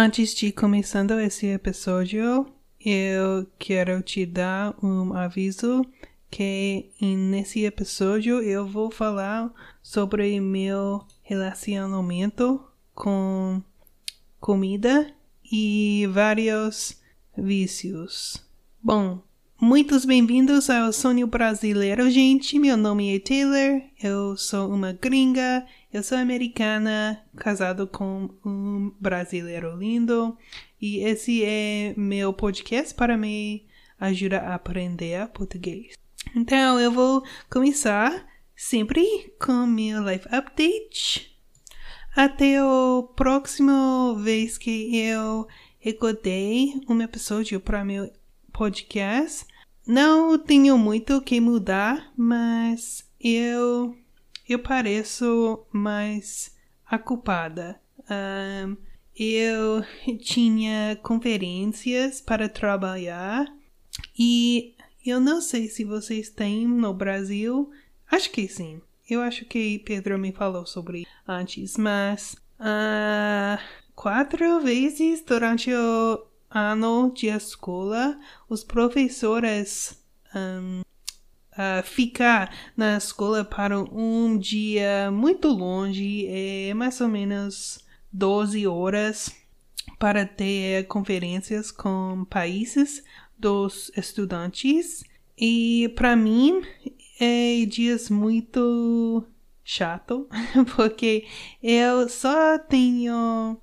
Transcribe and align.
Antes 0.00 0.32
de 0.32 0.52
começando 0.52 1.18
esse 1.18 1.48
episódio, 1.48 2.46
eu 2.80 3.44
quero 3.58 4.00
te 4.00 4.24
dar 4.24 4.72
um 4.80 5.12
aviso 5.12 5.84
que 6.30 6.92
nesse 7.00 7.64
episódio 7.64 8.40
eu 8.40 8.64
vou 8.64 8.92
falar 8.92 9.52
sobre 9.82 10.40
meu 10.40 11.04
relacionamento 11.20 12.64
com 12.94 13.60
comida 14.38 15.12
e 15.50 16.08
vários 16.12 16.96
vícios. 17.36 18.40
Bom, 18.80 19.20
muitos 19.60 20.04
bem-vindos 20.04 20.70
ao 20.70 20.92
Sonho 20.92 21.26
Brasileiro, 21.26 22.08
gente. 22.08 22.56
Meu 22.56 22.76
nome 22.76 23.16
é 23.16 23.18
Taylor, 23.18 23.82
eu 24.00 24.36
sou 24.36 24.72
uma 24.72 24.92
gringa, 24.92 25.66
eu 25.92 26.02
sou 26.02 26.18
americana, 26.18 27.22
casado 27.36 27.86
com 27.86 28.30
um 28.44 28.92
brasileiro 29.00 29.76
lindo, 29.76 30.36
e 30.80 30.98
esse 30.98 31.42
é 31.42 31.94
meu 31.96 32.32
podcast 32.32 32.94
para 32.94 33.16
me 33.16 33.66
ajudar 33.98 34.44
a 34.44 34.54
aprender 34.54 35.28
português. 35.28 35.94
Então, 36.36 36.78
eu 36.78 36.92
vou 36.92 37.22
começar 37.50 38.26
sempre 38.54 39.32
com 39.40 39.66
meu 39.66 40.02
life 40.02 40.28
update. 40.30 41.34
Até 42.14 42.62
o 42.62 43.04
próximo 43.16 44.16
vez 44.16 44.58
que 44.58 44.96
eu 44.96 45.46
recordei 45.78 46.74
um 46.88 47.00
episódio 47.00 47.60
para 47.60 47.84
meu 47.84 48.10
podcast. 48.52 49.46
Não 49.86 50.38
tenho 50.38 50.76
muito 50.76 51.22
que 51.22 51.40
mudar, 51.40 52.12
mas 52.16 53.08
eu 53.20 53.96
eu 54.48 54.58
pareço 54.58 55.66
mais 55.72 56.56
ocupada. 56.90 57.80
Um, 58.10 58.76
eu 59.14 59.84
tinha 60.18 60.98
conferências 61.02 62.20
para 62.20 62.48
trabalhar 62.48 63.46
e 64.18 64.74
eu 65.04 65.20
não 65.20 65.40
sei 65.40 65.68
se 65.68 65.84
vocês 65.84 66.30
têm 66.30 66.66
no 66.66 66.94
Brasil. 66.94 67.70
Acho 68.10 68.30
que 68.30 68.48
sim. 68.48 68.80
Eu 69.08 69.20
acho 69.22 69.44
que 69.44 69.78
Pedro 69.80 70.18
me 70.18 70.32
falou 70.32 70.66
sobre 70.66 71.06
antes, 71.26 71.76
mas 71.76 72.36
uh, 72.60 73.58
quatro 73.94 74.60
vezes 74.60 75.22
durante 75.22 75.72
o 75.72 76.26
ano 76.50 77.12
de 77.14 77.28
escola, 77.28 78.18
os 78.48 78.62
professores 78.64 79.98
um, 80.34 80.82
ficar 81.84 82.54
na 82.76 82.96
escola 82.96 83.44
para 83.44 83.80
um 83.80 84.38
dia 84.38 85.10
muito 85.10 85.48
longe, 85.48 86.26
é 86.26 86.74
mais 86.74 87.00
ou 87.00 87.08
menos 87.08 87.84
12 88.12 88.66
horas 88.66 89.34
para 89.98 90.24
ter 90.24 90.86
conferências 90.86 91.70
com 91.70 92.24
países 92.28 93.02
dos 93.38 93.90
estudantes. 93.96 95.04
E 95.36 95.92
para 95.94 96.16
mim 96.16 96.62
é 97.20 97.64
dias 97.66 98.10
muito 98.10 99.24
chato, 99.64 100.28
porque 100.76 101.26
eu 101.62 102.08
só 102.08 102.58
tenho 102.58 103.60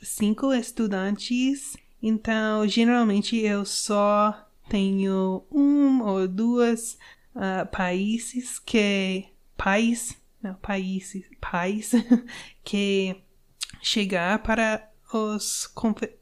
cinco 0.00 0.52
estudantes, 0.52 1.76
então 2.02 2.66
geralmente 2.66 3.36
eu 3.36 3.64
só 3.64 4.48
tenho 4.68 5.44
um 5.50 6.02
ou 6.02 6.26
duas 6.26 6.96
uh, 7.34 7.66
países 7.70 8.58
que 8.58 9.26
país 9.56 10.20
não 10.42 10.54
países 10.54 11.24
pais 11.40 11.92
que 12.64 13.16
chegar 13.80 14.42
para 14.42 14.90
os 15.12 15.72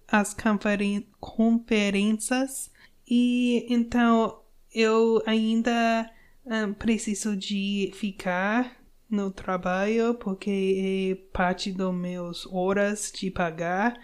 as 0.08 0.34
conferen 0.34 1.06
conferências. 1.18 2.70
E 3.08 3.66
então 3.68 4.40
eu 4.72 5.22
ainda 5.26 6.10
um, 6.44 6.72
preciso 6.74 7.36
de 7.36 7.90
ficar 7.94 8.76
no 9.08 9.30
trabalho 9.30 10.14
porque 10.14 11.14
é 11.20 11.32
parte 11.32 11.72
dos 11.72 11.94
meus 11.94 12.46
horas 12.46 13.12
de 13.14 13.30
pagar. 13.30 13.98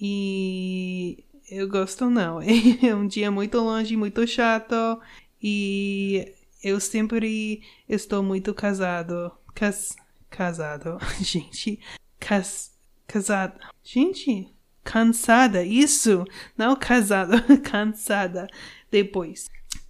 E 0.00 1.24
eu 1.50 1.68
gosto 1.68 2.10
não 2.10 2.40
é 2.42 2.94
um 2.94 3.06
dia 3.06 3.30
muito 3.30 3.58
longe 3.58 3.96
muito 3.96 4.26
chato 4.26 5.00
e 5.48 6.34
eu 6.60 6.80
sempre 6.80 7.62
estou 7.88 8.20
muito 8.20 8.52
casado. 8.52 9.30
Cas, 9.54 9.94
casado. 10.28 10.98
Gente. 11.22 11.78
Cas, 12.18 12.76
casado. 13.06 13.56
Gente. 13.84 14.52
Cansada. 14.82 15.62
Isso. 15.62 16.24
Não 16.58 16.74
casado. 16.74 17.36
cansada. 17.62 18.48
Depois. 18.90 19.46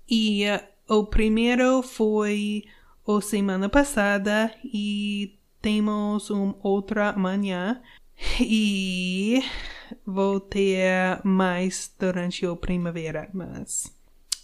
E 0.07 0.45
uh, 0.45 0.99
o 0.99 1.07
primeiro 1.07 1.83
foi 1.83 2.65
o 3.07 3.23
semana 3.23 3.71
passada. 3.71 4.55
E 4.63 5.39
temos 5.63 6.31
um 6.31 6.55
outra 6.63 7.13
amanhã. 7.13 7.81
E 8.39 9.43
vou 10.05 10.39
ter 10.39 11.19
mais 11.25 11.91
durante 11.99 12.45
a 12.45 12.55
primavera. 12.55 13.31
Mas 13.33 13.96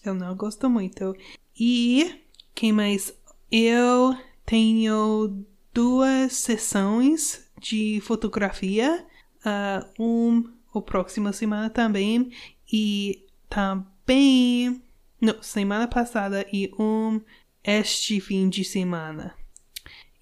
eu 0.04 0.14
não 0.14 0.34
gosto 0.36 0.68
muito. 0.68 1.14
E 1.58 2.22
quem 2.54 2.72
mais? 2.72 3.14
Eu 3.50 4.16
tenho 4.44 5.44
duas 5.72 6.32
sessões 6.34 7.48
de 7.60 8.00
fotografia. 8.00 9.06
Uh, 9.44 10.02
um 10.02 10.52
o 10.72 10.80
próximo 10.82 11.32
semana 11.32 11.70
também. 11.70 12.30
E 12.72 13.24
também. 13.48 14.82
Não, 15.20 15.40
semana 15.42 15.86
passada 15.86 16.46
e 16.52 16.70
um 16.78 17.20
este 17.62 18.20
fim 18.20 18.48
de 18.48 18.64
semana. 18.64 19.34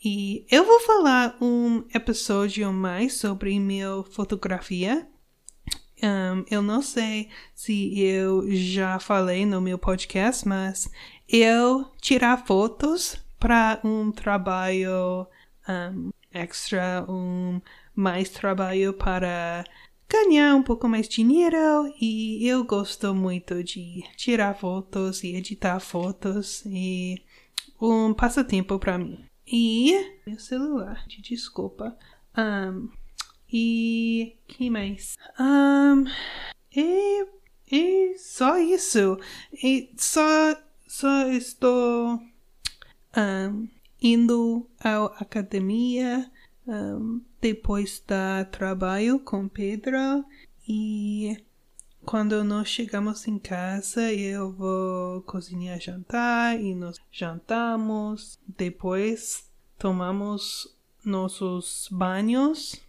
E 0.04 0.46
eu 0.50 0.64
vou 0.64 0.80
falar 0.80 1.36
um 1.40 1.84
episódio 1.94 2.72
mais 2.72 3.14
sobre 3.14 3.58
minha 3.58 4.02
fotografia 4.02 5.06
um, 6.03 6.44
eu 6.50 6.62
não 6.62 6.83
sei 6.83 7.28
se 7.55 7.99
eu 8.00 8.44
já 8.50 8.99
falei 8.99 9.44
no 9.44 9.61
meu 9.61 9.78
podcast, 9.78 10.47
mas 10.47 10.91
eu 11.28 11.91
tirar 12.00 12.47
fotos 12.47 13.16
para 13.38 13.81
um 13.84 14.11
trabalho 14.11 15.27
um, 15.69 16.11
extra, 16.33 17.05
um 17.09 17.61
mais 17.94 18.28
trabalho 18.31 18.93
para 18.93 19.65
ganhar 20.09 20.56
um 20.56 20.62
pouco 20.62 20.88
mais 20.88 21.09
dinheiro 21.09 21.93
e 22.00 22.47
eu 22.47 22.65
gosto 22.65 23.15
muito 23.15 23.62
de 23.62 24.03
tirar 24.17 24.55
fotos 24.55 25.22
e 25.22 25.37
editar 25.37 25.78
fotos 25.78 26.65
e 26.67 27.22
um 27.81 28.12
passatempo 28.12 28.78
para 28.78 28.99
mim. 28.99 29.25
E 29.47 30.19
meu 30.27 30.38
celular, 30.38 31.05
de 31.06 31.22
desculpa. 31.22 31.97
Um, 32.37 32.88
e 33.53 34.37
que 34.47 34.71
mais? 34.71 35.16
Um, 35.38 36.05
e, 36.75 37.27
e 37.71 38.19
só 38.19 38.59
isso. 38.59 39.19
E 39.62 39.93
só, 39.97 40.56
só 40.87 41.28
estou 41.28 42.21
um, 43.16 43.69
indo 44.00 44.66
à 44.78 45.05
academia 45.21 46.31
um, 46.66 47.21
depois 47.41 48.03
da 48.06 48.44
trabalho 48.44 49.19
com 49.21 49.49
Pedro 49.49 50.25
e 50.69 51.37
quando 52.05 52.43
nós 52.44 52.69
chegamos 52.69 53.27
em 53.27 53.38
casa 53.38 54.12
eu 54.12 54.53
vou 54.53 55.22
cozinhar 55.22 55.81
jantar 55.81 56.61
e 56.61 56.75
nós 56.75 56.97
jantamos 57.11 58.38
depois 58.56 59.50
tomamos 59.78 60.75
nossos 61.05 61.88
banhos 61.91 62.81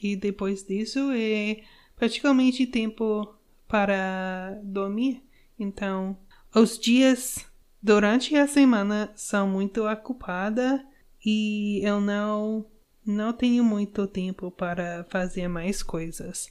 e 0.00 0.16
depois 0.16 0.62
disso 0.62 1.10
é 1.12 1.62
praticamente 1.96 2.66
tempo 2.66 3.34
para 3.68 4.58
dormir. 4.62 5.22
Então, 5.58 6.16
os 6.54 6.78
dias 6.78 7.44
durante 7.82 8.34
a 8.36 8.46
semana 8.46 9.12
são 9.14 9.48
muito 9.48 9.88
ocupada 9.88 10.84
e 11.24 11.80
eu 11.82 12.00
não 12.00 12.66
não 13.04 13.32
tenho 13.32 13.62
muito 13.62 14.04
tempo 14.08 14.50
para 14.50 15.06
fazer 15.08 15.46
mais 15.46 15.80
coisas. 15.80 16.50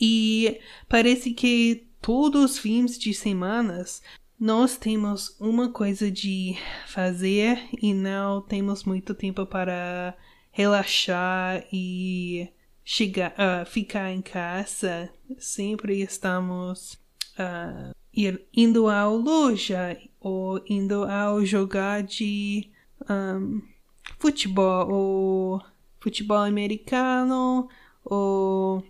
E 0.00 0.58
parece 0.88 1.32
que 1.32 1.86
todos 2.00 2.52
os 2.52 2.58
fins 2.58 2.98
de 2.98 3.12
semanas 3.12 4.02
nós 4.40 4.76
temos 4.76 5.36
uma 5.38 5.68
coisa 5.68 6.10
de 6.10 6.56
fazer 6.86 7.68
e 7.80 7.92
não 7.92 8.40
temos 8.40 8.84
muito 8.84 9.14
tempo 9.14 9.46
para 9.46 10.16
relaxar 10.50 11.66
e 11.72 12.48
chegar, 12.84 13.32
uh, 13.32 13.66
ficar 13.66 14.12
em 14.12 14.20
casa, 14.20 15.10
sempre 15.38 16.02
estamos 16.02 16.94
uh, 17.38 17.94
ir, 18.12 18.46
indo 18.52 18.88
à 18.88 19.06
loja 19.06 19.98
ou 20.20 20.62
indo 20.68 21.04
ao 21.04 21.44
jogar 21.44 22.02
de 22.02 22.70
um, 23.08 23.62
futebol 24.18 24.90
ou 24.90 25.62
futebol 26.00 26.38
americano 26.38 27.68
ou 28.04 28.84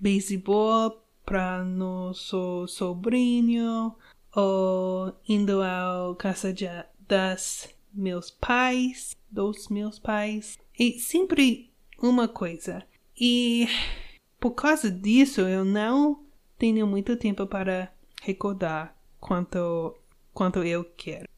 beisebol 0.00 1.02
para 1.24 1.64
nosso 1.64 2.66
sobrinho, 2.66 3.94
ou 4.34 5.14
indo 5.28 5.62
à 5.62 6.14
casa 6.18 6.52
de, 6.52 6.66
das 7.06 7.68
meus 7.92 8.30
pais, 8.30 9.16
dos 9.30 9.68
meus 9.68 9.98
pais. 9.98 10.58
E 10.78 10.98
sempre 10.98 11.70
uma 12.00 12.26
coisa. 12.26 12.84
E 13.18 13.68
por 14.40 14.52
causa 14.52 14.90
disso, 14.90 15.42
eu 15.42 15.64
não 15.64 16.24
tenho 16.58 16.86
muito 16.86 17.16
tempo 17.16 17.46
para 17.46 17.92
recordar 18.22 18.96
quanto, 19.20 19.96
quanto 20.32 20.62
eu 20.64 20.84
quero. 20.96 21.28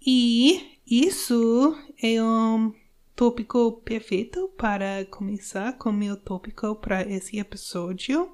E 0.00 0.78
isso 0.86 1.76
é 2.02 2.22
um 2.22 2.72
tópico 3.14 3.72
perfeito 3.84 4.48
para 4.56 5.04
começar 5.10 5.76
com 5.76 5.92
meu 5.92 6.16
tópico 6.16 6.76
para 6.76 7.02
esse 7.02 7.38
episódio. 7.38 8.32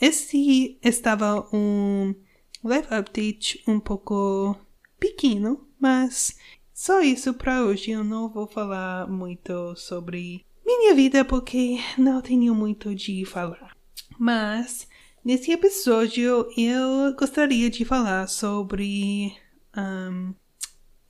Esse 0.00 0.78
estava 0.82 1.48
um 1.52 2.14
live 2.64 2.88
update 2.90 3.62
um 3.68 3.78
pouco 3.78 4.56
pequeno, 4.98 5.68
mas 5.78 6.36
só 6.72 7.00
isso 7.00 7.34
para 7.34 7.64
hoje. 7.64 7.92
Eu 7.92 8.02
não 8.02 8.28
vou 8.28 8.46
falar 8.46 9.06
muito 9.06 9.76
sobre 9.76 10.44
minha 10.66 10.94
vida 10.94 11.24
porque 11.24 11.78
não 11.96 12.20
tenho 12.20 12.54
muito 12.54 12.94
de 12.94 13.24
falar. 13.24 13.76
Mas 14.18 14.88
nesse 15.24 15.52
episódio 15.52 16.50
eu 16.56 17.14
gostaria 17.16 17.70
de 17.70 17.84
falar 17.84 18.26
sobre. 18.28 19.36
Um, 19.76 20.34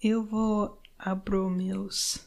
eu 0.02 0.22
vou 0.22 0.78
abrir 0.98 1.48
meus 1.50 2.26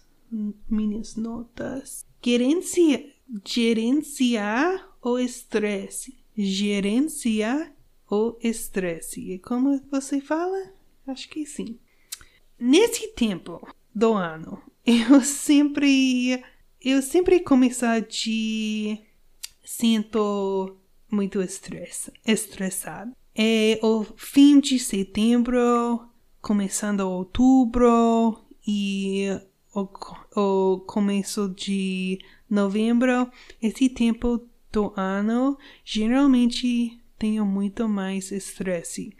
minhas 0.69 1.15
notas. 1.15 2.05
Gerencia, 2.23 3.13
gerenciar 3.45 4.89
o 5.01 5.19
estresse. 5.19 6.17
Gerenciar 6.35 7.73
o 8.09 8.37
estresse. 8.41 9.33
E 9.33 9.39
como 9.39 9.79
você 9.91 10.19
fala? 10.19 10.73
Acho 11.05 11.29
que 11.29 11.45
sim. 11.45 11.77
Nesse 12.57 13.07
tempo 13.09 13.67
do 13.93 14.13
ano, 14.13 14.61
eu 14.85 15.21
sempre 15.21 16.43
eu 16.81 17.01
sempre 17.01 17.39
começo 17.41 17.85
de 18.09 18.99
sinto 19.63 20.77
muito 21.11 21.41
estresse, 21.41 22.11
estressado. 22.25 23.11
É 23.35 23.79
o 23.81 24.03
fim 24.15 24.59
de 24.59 24.79
setembro, 24.79 26.07
começando 26.41 27.01
outubro 27.01 28.39
e 28.65 29.27
o, 29.73 29.87
o 30.35 30.79
começo 30.81 31.49
de 31.49 32.19
novembro. 32.49 33.29
Esse 33.61 33.89
tempo 33.89 34.47
do 34.71 34.93
ano 34.95 35.57
geralmente 35.83 36.99
tenho 37.17 37.45
muito 37.45 37.87
mais 37.87 38.31
estresse. 38.31 39.15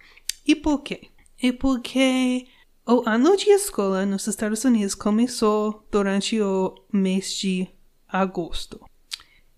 E 0.45 0.55
por 0.55 0.81
quê? 0.81 1.09
É 1.41 1.51
porque 1.51 2.47
o 2.91 3.03
ano 3.07 3.37
de 3.37 3.51
escola 3.51 4.03
nos 4.03 4.25
Estados 4.25 4.65
Unidos 4.65 4.95
começou 4.95 5.85
durante 5.91 6.41
o 6.41 6.73
mês 6.91 7.31
de 7.35 7.67
agosto. 8.07 8.81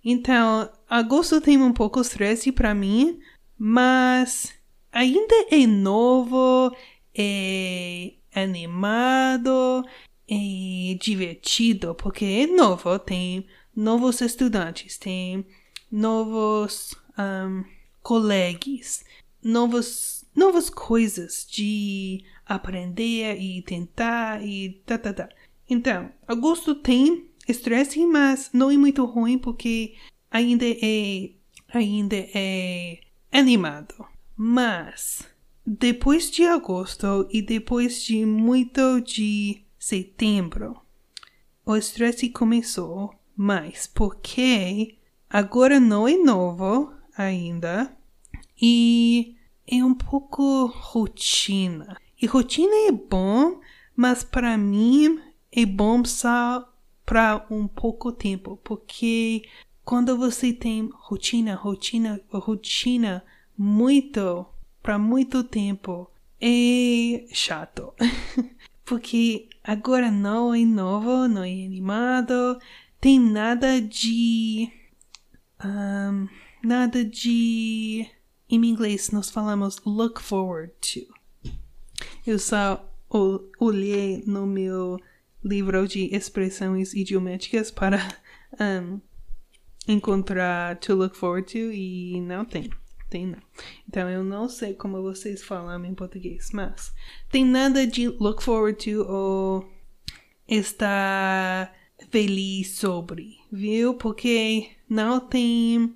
Então, 0.04 0.70
agosto 0.90 1.40
tem 1.40 1.58
um 1.58 1.72
pouco 1.72 2.02
estresse 2.02 2.52
para 2.52 2.76
mim, 2.76 3.22
mas 3.58 4.54
ainda 4.92 5.34
é 5.50 5.66
novo, 5.66 6.76
é 7.18 8.16
animado, 8.36 9.82
é 10.30 10.98
divertido, 11.00 11.96
porque 11.96 12.26
é 12.26 12.48
novo, 12.48 13.00
tem 13.00 13.48
novos 13.74 14.20
estudantes, 14.20 14.98
tem 14.98 15.46
novos 15.90 16.94
um, 17.18 17.64
colegas, 18.04 19.06
novos, 19.42 20.21
novas 20.42 20.72
coisas 20.72 21.46
de 21.48 22.24
aprender 22.46 23.40
e 23.40 23.62
tentar 23.62 24.44
e 24.44 24.82
tá, 24.88 24.98
tá, 24.98 25.14
tá. 25.14 25.30
Então, 25.70 26.12
agosto 26.28 26.74
tem 26.74 27.30
estresse, 27.48 28.04
mas 28.08 28.50
não 28.52 28.72
é 28.72 28.76
muito 28.76 29.06
ruim 29.06 29.38
porque 29.38 29.94
ainda 30.32 30.66
é, 30.68 31.30
ainda 31.72 32.16
é 32.34 33.00
animado. 33.32 33.94
Mas, 34.36 35.30
depois 35.64 36.32
de 36.32 36.44
agosto 36.44 37.28
e 37.30 37.44
depois 37.44 38.04
de 38.04 38.26
muito 38.26 39.00
de 39.00 39.62
setembro, 39.78 40.82
o 41.64 41.76
estresse 41.76 42.30
começou 42.30 43.14
mais 43.38 43.86
porque 43.86 44.98
agora 45.30 45.80
não 45.80 46.08
é 46.08 46.18
novo 46.18 46.92
ainda 47.16 47.96
e 48.60 49.36
é 49.72 49.84
um 49.84 49.94
pouco 49.94 50.66
rotina. 50.66 51.98
E 52.22 52.26
rotina 52.26 52.90
é 52.90 52.92
bom, 52.92 53.62
mas 53.96 54.24
para 54.24 54.58
mim 54.58 55.20
é 55.52 55.66
bom 55.66 56.04
só 56.04 56.68
para 57.06 57.46
um 57.50 57.68
pouco 57.68 58.12
tempo, 58.12 58.60
porque 58.64 59.44
quando 59.84 60.18
você 60.18 60.54
tem 60.54 60.90
rotina, 60.94 61.56
rotina, 61.56 62.22
rotina 62.30 63.24
muito 63.58 64.46
para 64.84 65.00
muito 65.00 65.44
tempo 65.44 66.10
é 66.40 67.26
chato. 67.32 67.94
porque 68.86 69.48
agora 69.64 70.12
não 70.12 70.54
é 70.54 70.66
novo, 70.66 71.28
não 71.28 71.44
é 71.44 71.66
animado, 71.66 72.60
tem 73.00 73.20
nada 73.20 73.82
de 73.82 74.70
um, 75.64 76.28
nada 76.64 77.04
de 77.06 78.06
em 78.52 78.66
inglês 78.66 79.10
nós 79.12 79.30
falamos 79.30 79.80
look 79.86 80.22
forward 80.22 80.74
to 80.82 81.22
eu 82.26 82.38
só 82.38 82.88
olhei 83.60 84.24
no 84.26 84.46
meu 84.46 85.00
livro 85.44 85.88
de 85.88 86.16
expressões 86.16 86.94
idiomáticas 86.94 87.72
para 87.72 87.98
um, 88.60 89.02
encontrar 89.88 90.78
to 90.78 90.96
look 90.96 91.16
forward 91.18 91.52
to 91.52 91.72
e 91.74 92.22
não 92.22 92.46
tem. 92.46 92.70
Tem 93.10 93.26
não. 93.26 93.40
Então 93.88 94.10
eu 94.10 94.24
não 94.24 94.48
sei 94.48 94.74
como 94.74 95.02
vocês 95.02 95.44
falam 95.44 95.84
em 95.84 95.94
português, 95.94 96.52
mas 96.54 96.94
tem 97.30 97.44
nada 97.44 97.86
de 97.86 98.08
look 98.08 98.42
forward 98.42 98.78
to 98.86 99.06
ou 99.06 99.70
estar 100.48 101.76
feliz 102.10 102.78
sobre, 102.78 103.38
viu? 103.52 103.96
Porque 103.96 104.70
não 104.88 105.20
tem 105.20 105.94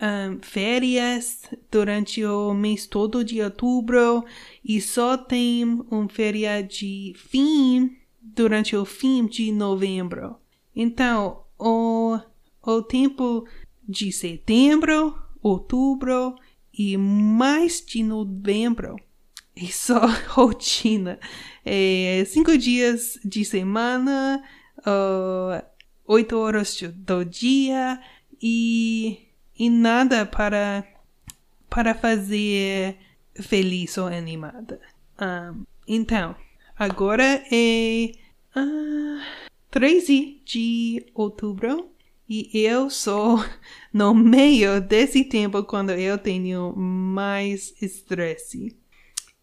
um, 0.00 0.38
férias 0.40 1.42
durante 1.70 2.24
o 2.24 2.54
mês 2.54 2.86
todo 2.86 3.24
de 3.24 3.40
outubro 3.42 4.24
e 4.64 4.80
só 4.80 5.16
tem 5.16 5.64
um 5.90 6.08
feriado 6.08 6.68
de 6.68 7.14
fim 7.16 7.96
durante 8.20 8.76
o 8.76 8.84
fim 8.84 9.26
de 9.26 9.50
novembro. 9.50 10.36
Então, 10.74 11.42
o, 11.58 12.18
o 12.62 12.82
tempo 12.82 13.46
de 13.88 14.12
setembro, 14.12 15.18
outubro 15.42 16.36
e 16.72 16.96
mais 16.96 17.84
de 17.84 18.02
novembro 18.02 18.96
é 19.56 19.66
só 19.66 20.06
rotina. 20.28 21.18
É 21.64 22.24
cinco 22.26 22.56
dias 22.56 23.18
de 23.24 23.44
semana, 23.44 24.42
uh, 24.78 25.64
oito 26.06 26.36
horas 26.38 26.80
do 26.94 27.24
dia 27.24 28.00
e 28.40 29.27
e 29.58 29.68
nada 29.68 30.24
para 30.24 30.86
para 31.68 31.94
fazer 31.94 32.96
feliz 33.34 33.98
ou 33.98 34.06
animada. 34.06 34.80
Um, 35.20 35.64
então, 35.86 36.34
agora 36.76 37.44
é 37.52 38.12
uh, 38.56 39.20
ah, 39.20 39.22
13 39.70 40.40
de 40.44 41.06
outubro 41.14 41.90
e 42.28 42.50
eu 42.54 42.88
sou 42.90 43.38
no 43.92 44.14
meio 44.14 44.80
desse 44.80 45.24
tempo 45.24 45.62
quando 45.64 45.90
eu 45.90 46.16
tenho 46.16 46.74
mais 46.76 47.74
estresse. 47.82 48.76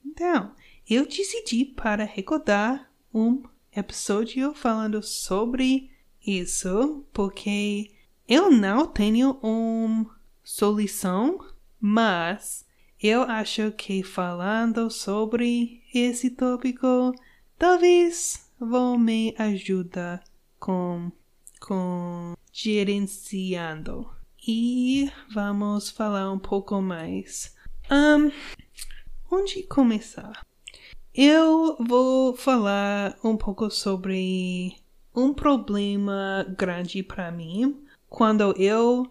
Então, 0.03 0.51
eu 0.89 1.05
decidi 1.05 1.65
para 1.65 2.03
recordar 2.03 2.91
um 3.13 3.43
episódio 3.75 4.53
falando 4.53 5.01
sobre 5.01 5.91
isso, 6.25 7.05
porque 7.12 7.94
eu 8.27 8.51
não 8.51 8.88
tenho 8.88 9.38
uma 9.41 10.10
solução, 10.44 11.46
mas 11.79 12.65
eu 13.00 13.22
acho 13.22 13.72
que 13.74 14.01
falando 14.01 14.89
sobre 14.89 15.84
esse 15.94 16.32
tópico, 16.32 17.13
talvez 17.55 18.50
vão 18.60 18.98
me 18.98 19.36
ajudar 19.38 20.24
com, 20.60 21.12
com 21.60 22.34
gerenciando. 22.51 24.10
E 24.48 25.12
vamos 25.32 25.91
falar 25.91 26.32
um 26.32 26.39
pouco 26.39 26.82
mais. 26.82 27.55
Um, 27.91 28.32
onde 29.32 29.62
começar? 29.63 30.46
Eu 31.13 31.77
vou 31.79 32.36
falar 32.36 33.17
um 33.24 33.38
pouco 33.38 33.70
sobre 33.70 34.75
um 35.15 35.32
problema 35.32 36.44
grande 36.58 37.03
para 37.03 37.32
mim 37.32 37.84
quando 38.09 38.53
eu 38.57 39.07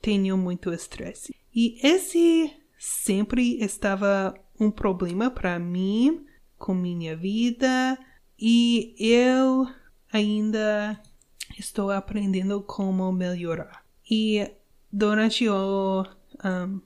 tenho 0.00 0.36
muito 0.36 0.72
estresse. 0.72 1.34
E 1.54 1.78
esse 1.82 2.52
sempre 2.78 3.58
estava 3.62 4.34
um 4.58 4.70
problema 4.70 5.30
para 5.30 5.58
mim 5.58 6.26
com 6.58 6.74
minha 6.74 7.16
vida 7.16 7.98
e 8.38 8.94
eu 8.98 9.66
ainda 10.12 11.00
estou 11.58 11.90
aprendendo 11.90 12.62
como 12.62 13.10
melhorar. 13.12 13.84
E 14.10 14.50
durante 14.92 15.48
o 15.48 16.04
um, 16.44 16.80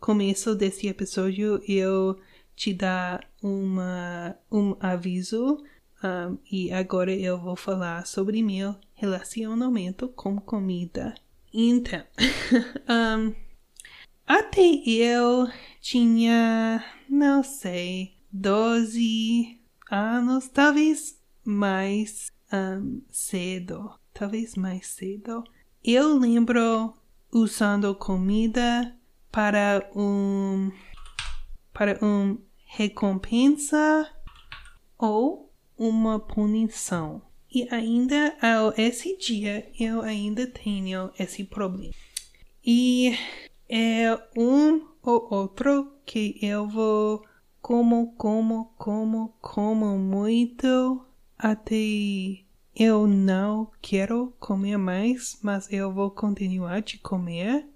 começo 0.00 0.54
desse 0.54 0.88
episódio 0.88 1.62
eu 1.66 2.18
te 2.54 2.72
dar 2.72 3.28
uma, 3.42 4.36
um 4.50 4.76
aviso 4.80 5.62
um, 6.04 6.36
e 6.50 6.72
agora 6.72 7.12
eu 7.12 7.38
vou 7.38 7.56
falar 7.56 8.06
sobre 8.06 8.42
meu 8.42 8.74
relacionamento 9.02 10.06
com 10.10 10.38
comida. 10.38 11.12
Então, 11.52 12.04
um, 12.88 13.34
até 14.24 14.62
eu 14.86 15.48
tinha, 15.80 16.84
não 17.08 17.42
sei, 17.42 18.14
12 18.30 19.60
anos, 19.90 20.48
talvez 20.48 21.20
mais 21.44 22.30
um, 22.52 23.02
cedo, 23.10 23.92
talvez 24.14 24.54
mais 24.54 24.86
cedo. 24.86 25.42
Eu 25.82 26.16
lembro 26.16 26.94
usando 27.32 27.92
comida 27.96 28.96
para 29.32 29.90
um 29.96 30.70
para 31.72 31.98
um 32.04 32.38
recompensa 32.66 34.08
ou 34.96 35.50
uma 35.76 36.20
punição. 36.20 37.31
E 37.54 37.68
ainda 37.70 38.34
ao 38.40 38.72
esse 38.78 39.16
dia 39.18 39.70
eu 39.78 40.00
ainda 40.00 40.46
tenho 40.46 41.10
esse 41.18 41.44
problema. 41.44 41.92
E 42.64 43.12
é 43.68 44.18
um 44.36 44.86
ou 45.02 45.28
outro 45.30 45.92
que 46.06 46.38
eu 46.40 46.66
vou 46.68 47.24
como, 47.60 48.12
como, 48.16 48.72
como, 48.78 49.34
como 49.40 49.98
muito 49.98 51.04
até 51.38 52.42
eu 52.74 53.06
não 53.06 53.70
quero 53.82 54.32
comer 54.40 54.78
mais, 54.78 55.38
mas 55.42 55.70
eu 55.70 55.92
vou 55.92 56.10
continuar 56.10 56.80
de 56.80 56.98
comer. 56.98 57.66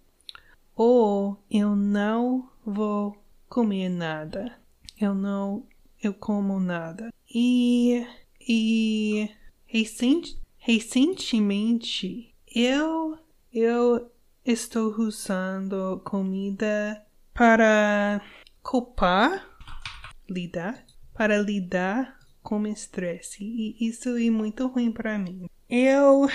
Ou 0.74 1.36
eu 1.50 1.76
não 1.76 2.48
vou 2.64 3.16
comer 3.48 3.90
nada. 3.90 4.58
Eu 4.98 5.14
não, 5.14 5.64
eu 6.02 6.14
como 6.14 6.58
nada. 6.58 7.12
E, 7.28 8.06
e 8.40 9.28
recent, 9.76 10.38
recentemente 10.56 12.34
eu, 12.48 13.18
eu 13.52 14.10
estou 14.42 14.94
usando 14.98 16.00
comida 16.02 17.04
para 17.34 18.22
culpar, 18.62 19.46
lidar, 20.28 20.82
para 21.12 21.36
lidar 21.36 22.18
com 22.42 22.66
estresse. 22.66 23.44
E 23.44 23.76
isso 23.86 24.16
é 24.16 24.30
muito 24.30 24.66
ruim 24.66 24.90
para 24.90 25.18
mim. 25.18 25.46
Eu, 25.68 26.26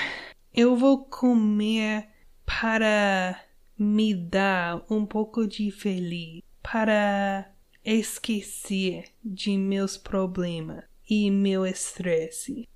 eu 0.54 0.76
vou 0.76 1.06
comer 1.06 2.10
para 2.46 3.44
me 3.76 4.14
dar 4.14 4.86
um 4.88 5.04
pouco 5.04 5.48
de 5.48 5.72
feliz, 5.72 6.44
para 6.62 7.52
esquecer 7.84 9.06
de 9.26 9.58
meus 9.58 9.98
problemas 9.98 10.84
e 11.10 11.32
meu 11.32 11.66
estresse. 11.66 12.70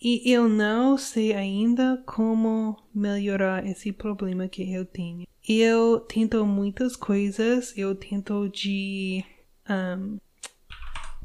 E 0.00 0.30
eu 0.30 0.48
não 0.48 0.98
sei 0.98 1.32
ainda 1.32 2.02
como 2.06 2.76
melhorar 2.94 3.66
esse 3.66 3.92
problema 3.92 4.48
que 4.48 4.72
eu 4.72 4.84
tenho. 4.84 5.26
Eu 5.48 6.00
tento 6.00 6.44
muitas 6.44 6.96
coisas, 6.96 7.72
eu 7.76 7.94
tento 7.94 8.48
de 8.48 9.24
um, 9.68 10.18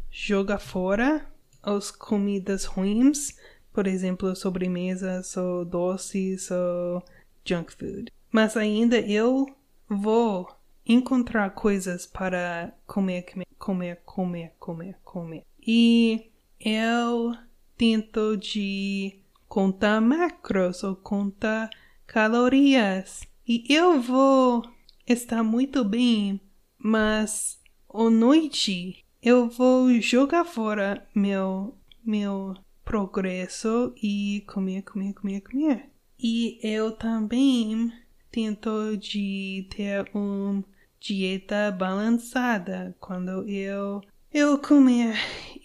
jogar 0.09 0.59
fora 0.59 1.25
as 1.61 1.91
comidas 1.91 2.65
ruins, 2.65 3.37
por 3.73 3.87
exemplo, 3.87 4.35
sobremesas 4.35 5.35
ou 5.37 5.65
doces 5.65 6.49
ou 6.51 7.03
junk 7.45 7.73
food. 7.73 8.11
Mas 8.31 8.55
ainda 8.55 8.99
eu 8.99 9.47
vou 9.89 10.47
encontrar 10.85 11.49
coisas 11.51 12.05
para 12.05 12.73
comer, 12.87 13.25
comer, 13.57 14.01
comer, 14.05 14.53
comer, 14.59 14.95
comer. 15.03 15.43
E 15.65 16.31
eu 16.59 17.33
tento 17.81 18.37
de 18.37 19.23
contar 19.47 19.99
macros 19.99 20.83
ou 20.83 20.95
contar 20.95 21.67
calorias. 22.05 23.21
E 23.47 23.65
eu 23.73 23.99
vou 23.99 24.61
estar 25.07 25.41
muito 25.41 25.83
bem, 25.83 26.39
mas 26.77 27.59
à 27.91 28.07
noite 28.07 29.03
eu 29.19 29.49
vou 29.49 29.99
jogar 29.99 30.45
fora 30.45 31.09
meu 31.15 31.75
meu 32.05 32.53
progresso 32.85 33.95
e 33.97 34.43
comer, 34.45 34.83
comer, 34.83 35.13
comer, 35.13 35.41
comer. 35.41 35.89
E 36.19 36.59
eu 36.61 36.91
também 36.91 37.91
tento 38.29 38.95
de 38.95 39.67
ter 39.75 40.07
uma 40.13 40.63
dieta 40.99 41.71
balançada 41.71 42.95
quando 42.99 43.49
eu 43.49 44.03
eu 44.33 44.57
comer 44.57 45.15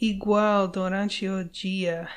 igual 0.01 0.67
durante 0.67 1.29
o 1.29 1.45
dia, 1.45 2.09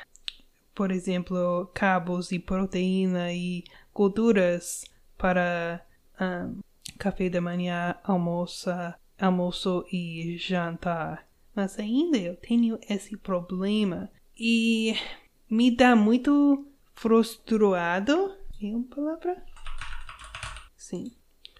por 0.74 0.90
exemplo, 0.90 1.70
cabos 1.72 2.32
e 2.32 2.38
proteína 2.38 3.32
e 3.32 3.62
gorduras 3.94 4.84
para 5.16 5.84
um, 6.20 6.58
café 6.98 7.28
da 7.28 7.40
manhã, 7.40 7.94
almoço, 8.02 8.70
almoço 9.18 9.84
e 9.92 10.36
jantar. 10.38 11.26
Mas 11.54 11.78
ainda 11.78 12.18
eu 12.18 12.36
tenho 12.36 12.78
esse 12.88 13.16
problema 13.16 14.10
e 14.36 14.94
me 15.48 15.70
dá 15.70 15.94
muito 15.94 16.66
frustrado. 16.94 18.34
É 18.62 18.66
uma 18.66 18.84
palavra? 18.84 19.42
Sim. 20.76 21.12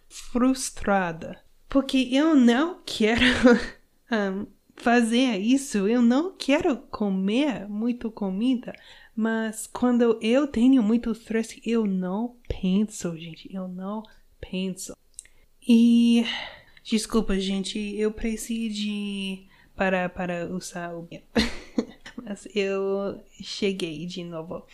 Frustrada. 0.09 1.43
Porque 1.69 2.09
eu 2.11 2.35
não 2.35 2.81
quero 2.85 3.25
um, 4.11 4.47
fazer 4.81 5.39
isso. 5.39 5.87
Eu 5.87 6.03
não 6.03 6.35
quero 6.37 6.77
comer 6.77 7.69
muito 7.69 8.11
comida, 8.11 8.73
mas 9.15 9.67
quando 9.67 10.19
eu 10.21 10.47
tenho 10.47 10.83
muito 10.83 11.13
estresse, 11.13 11.61
eu 11.65 11.87
não 11.87 12.37
penso, 12.49 13.17
gente. 13.17 13.53
Eu 13.55 13.69
não 13.69 14.03
penso. 14.41 14.97
E 15.67 16.25
desculpa, 16.83 17.39
gente, 17.39 17.79
eu 17.97 18.11
preciso 18.13 18.75
de 18.75 19.47
parar 19.77 20.11
para 20.11 20.47
usar 20.47 20.95
o 20.95 21.09
mas 22.23 22.47
eu 22.55 23.21
cheguei 23.43 24.07
de 24.07 24.25
novo. 24.25 24.65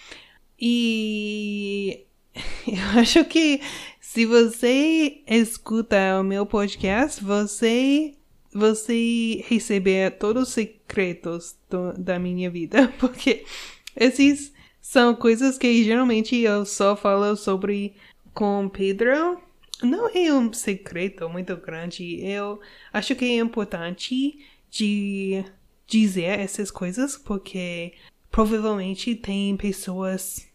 E 0.59 2.07
eu 2.67 3.01
acho 3.01 3.25
que 3.25 3.61
se 4.01 4.25
você 4.25 5.23
escuta 5.27 6.21
o 6.21 6.25
meu 6.25 6.47
podcast, 6.47 7.23
você 7.23 8.16
você 8.57 9.45
receber 9.47 10.19
todos 10.19 10.49
os 10.49 10.55
secretos 10.55 11.57
do, 11.69 11.93
da 11.93 12.19
minha 12.19 12.51
vida, 12.51 12.89
porque 12.99 13.45
esses 13.95 14.53
são 14.81 15.15
coisas 15.15 15.59
que 15.59 15.85
geralmente 15.85 16.37
eu 16.37 16.65
só 16.65 16.97
falo 16.97 17.37
sobre 17.37 17.95
com 18.33 18.69
Pedro. 18.69 19.41
Não 19.83 20.09
é 20.09 20.33
um 20.33 20.53
secreto 20.53 21.29
muito 21.29 21.57
grande. 21.57 22.25
Eu 22.25 22.61
acho 22.93 23.15
que 23.15 23.25
é 23.25 23.39
importante 23.39 24.39
de 24.71 25.45
dizer 25.87 26.41
essas 26.41 26.71
coisas 26.71 27.17
porque 27.17 27.93
provavelmente 28.31 29.15
tem 29.15 29.57
pessoas 29.57 30.47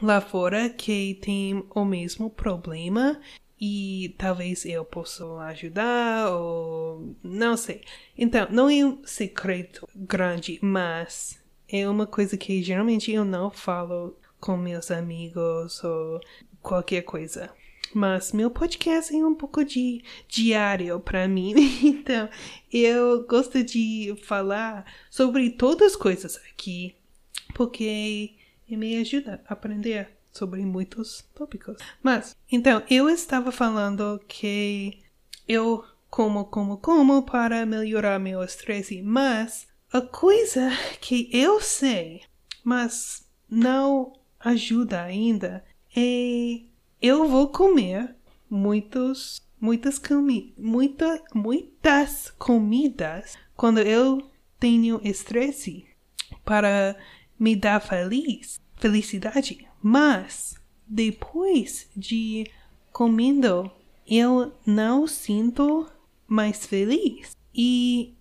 lá 0.00 0.20
fora 0.20 0.70
que 0.70 1.18
têm 1.20 1.64
o 1.74 1.84
mesmo 1.84 2.30
problema 2.30 3.20
e 3.64 4.16
talvez 4.18 4.66
eu 4.66 4.84
possa 4.84 5.24
ajudar 5.42 6.32
ou 6.32 7.14
não 7.22 7.56
sei. 7.56 7.82
Então, 8.18 8.48
não 8.50 8.68
é 8.68 8.84
um 8.84 9.06
secreto 9.06 9.88
grande, 9.94 10.58
mas 10.60 11.40
é 11.68 11.88
uma 11.88 12.04
coisa 12.04 12.36
que 12.36 12.60
geralmente 12.60 13.12
eu 13.12 13.24
não 13.24 13.52
falo 13.52 14.18
com 14.40 14.56
meus 14.56 14.90
amigos 14.90 15.84
ou 15.84 16.20
qualquer 16.60 17.02
coisa. 17.02 17.54
Mas 17.94 18.32
meu 18.32 18.50
podcast 18.50 19.14
é 19.14 19.24
um 19.24 19.34
pouco 19.36 19.64
de 19.64 20.02
diário 20.26 20.98
para 20.98 21.28
mim, 21.28 21.54
então 21.86 22.28
eu 22.72 23.24
gosto 23.28 23.62
de 23.62 24.12
falar 24.24 24.84
sobre 25.08 25.50
todas 25.50 25.92
as 25.92 25.96
coisas 25.96 26.36
aqui, 26.50 26.96
porque 27.54 28.32
me 28.68 28.96
ajuda 28.96 29.40
a 29.46 29.52
aprender 29.52 30.10
sobre 30.32 30.64
muitos 30.64 31.24
tópicos. 31.34 31.76
Mas, 32.02 32.34
então, 32.50 32.82
eu 32.90 33.08
estava 33.08 33.52
falando 33.52 34.20
que 34.26 35.02
eu 35.46 35.84
como, 36.10 36.44
como, 36.44 36.76
como 36.76 37.22
para 37.22 37.64
melhorar 37.64 38.18
meu 38.18 38.42
estresse, 38.42 39.00
mas 39.00 39.66
a 39.90 40.00
coisa 40.00 40.70
que 41.00 41.30
eu 41.32 41.60
sei, 41.60 42.22
mas 42.62 43.26
não 43.48 44.12
ajuda 44.38 45.02
ainda, 45.02 45.64
é 45.96 46.60
eu 47.00 47.26
vou 47.28 47.48
comer 47.48 48.14
muitos, 48.48 49.42
muitas, 49.60 49.98
comi 49.98 50.54
muita, 50.56 51.22
muitas 51.34 52.30
comidas 52.38 53.36
quando 53.56 53.80
eu 53.80 54.30
tenho 54.60 55.00
estresse 55.02 55.86
para 56.44 56.96
me 57.38 57.56
dar 57.56 57.80
feliz, 57.80 58.60
felicidade. 58.76 59.66
Mas 59.82 60.54
depois 60.86 61.88
de 61.96 62.50
comendo, 62.92 63.70
eu 64.06 64.52
não 64.64 65.06
sinto 65.06 65.88
mais 66.26 66.64
feliz. 66.66 67.36
E 67.54 68.14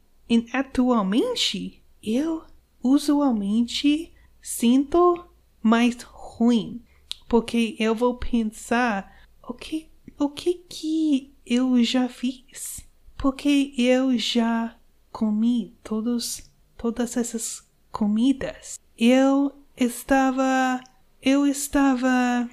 atualmente 0.53 1.81
eu 2.01 2.43
usualmente 2.83 4.11
sinto 4.41 5.25
mais 5.61 6.01
ruim, 6.01 6.81
porque 7.29 7.75
eu 7.79 7.93
vou 7.93 8.15
pensar 8.15 9.21
o 9.47 9.53
que 9.53 9.89
o 10.17 10.29
que 10.29 10.53
que 10.53 11.33
eu 11.45 11.83
já 11.83 12.07
fiz, 12.07 12.85
porque 13.17 13.73
eu 13.77 14.17
já 14.17 14.75
comi 15.11 15.75
todos 15.83 16.49
todas 16.77 17.17
essas 17.17 17.67
comidas. 17.91 18.79
Eu 18.97 19.51
estava 19.75 20.81
eu 21.21 21.45
estava 21.45 22.49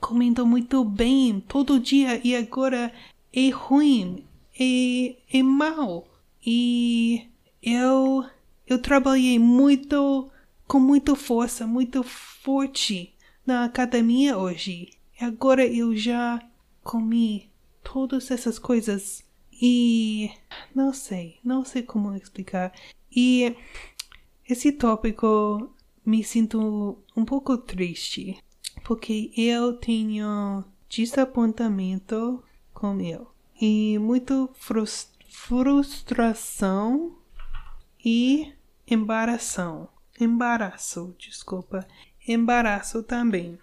comendo 0.00 0.46
muito 0.46 0.84
bem 0.84 1.40
todo 1.40 1.80
dia 1.80 2.20
e 2.24 2.34
agora 2.34 2.92
é 3.32 3.50
ruim, 3.50 4.24
é, 4.58 5.16
é 5.32 5.42
mal. 5.42 6.06
E 6.44 7.28
eu 7.62 8.24
eu 8.66 8.80
trabalhei 8.80 9.38
muito 9.38 10.30
com 10.66 10.80
muita 10.80 11.14
força, 11.14 11.66
muito 11.66 12.02
forte 12.02 13.14
na 13.46 13.64
academia 13.64 14.36
hoje. 14.36 14.90
Agora 15.20 15.64
eu 15.64 15.94
já 15.94 16.40
comi 16.82 17.50
todas 17.82 18.30
essas 18.30 18.58
coisas 18.58 19.24
e 19.52 20.30
não 20.74 20.92
sei, 20.92 21.38
não 21.44 21.64
sei 21.64 21.82
como 21.82 22.14
explicar. 22.14 22.72
E 23.14 23.54
esse 24.48 24.72
tópico 24.72 25.70
me 26.06 26.22
sinto 26.22 26.98
um 27.16 27.24
pouco 27.24 27.58
triste 27.58 28.38
porque 28.84 29.32
eu 29.36 29.72
tenho 29.72 30.64
desapontamento 30.88 32.42
com 32.72 33.00
eu 33.00 33.26
e 33.60 33.98
muito 33.98 34.48
frustração 35.28 37.16
e 38.04 38.52
embaração. 38.88 39.88
Embaraço, 40.20 41.14
desculpa. 41.18 41.86
Embaraço 42.26 43.02
também. 43.02 43.58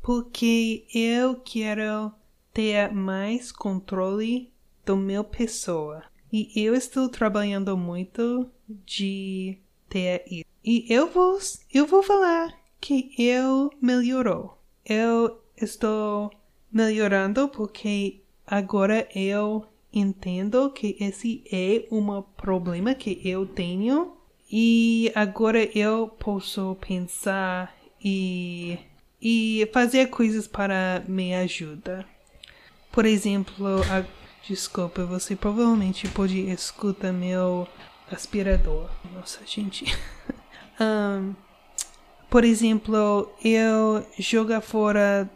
Porque 0.00 0.86
eu 0.94 1.34
quero 1.40 2.12
ter 2.52 2.92
mais 2.92 3.50
controle 3.50 4.52
do 4.86 4.96
meu 4.96 5.24
pessoa. 5.24 6.04
E 6.32 6.52
eu 6.54 6.74
estou 6.74 7.08
trabalhando 7.08 7.76
muito 7.76 8.48
de 8.68 9.58
ter 9.88 10.24
isso. 10.30 10.53
E 10.64 10.86
eu 10.88 11.10
vou, 11.10 11.38
eu 11.72 11.86
vou 11.86 12.02
falar 12.02 12.54
que 12.80 13.14
eu 13.18 13.70
melhorou. 13.82 14.58
Eu 14.84 15.38
estou 15.56 16.30
melhorando 16.72 17.48
porque 17.48 18.22
agora 18.46 19.06
eu 19.14 19.66
entendo 19.92 20.70
que 20.70 20.96
esse 20.98 21.44
é 21.52 21.86
um 21.90 22.22
problema 22.22 22.94
que 22.94 23.20
eu 23.22 23.46
tenho 23.46 24.16
e 24.50 25.12
agora 25.14 25.62
eu 25.78 26.08
posso 26.08 26.76
pensar 26.80 27.76
e, 28.02 28.78
e 29.20 29.68
fazer 29.70 30.06
coisas 30.06 30.46
para 30.46 31.04
me 31.06 31.34
ajudar. 31.34 32.08
Por 32.90 33.04
exemplo, 33.04 33.82
a, 33.90 34.02
desculpa, 34.48 35.04
você 35.04 35.36
provavelmente 35.36 36.08
pode 36.08 36.40
escutar 36.50 37.12
meu 37.12 37.68
aspirador. 38.10 38.88
Nossa, 39.12 39.40
gente. 39.46 39.84
por 42.30 42.44
exemplo, 42.44 43.32
eu 43.44 44.04
jogo 44.18 44.60
fora 44.60 45.30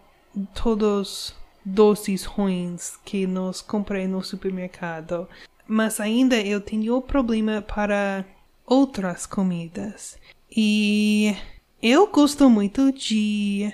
todos 0.54 1.34
doces 1.64 2.24
ruins 2.24 2.96
que 3.04 3.26
nós 3.26 3.60
comprei 3.60 4.06
no 4.06 4.22
supermercado. 4.22 5.28
Mas 5.66 6.00
ainda 6.00 6.40
eu 6.40 6.60
tenho 6.60 7.00
problema 7.02 7.60
para 7.60 8.24
outras 8.64 9.26
comidas. 9.26 10.18
E 10.50 11.36
eu 11.82 12.06
gosto 12.06 12.48
muito 12.48 12.90
de 12.90 13.72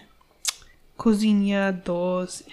cozinhar 0.96 1.72
doce, 1.72 2.46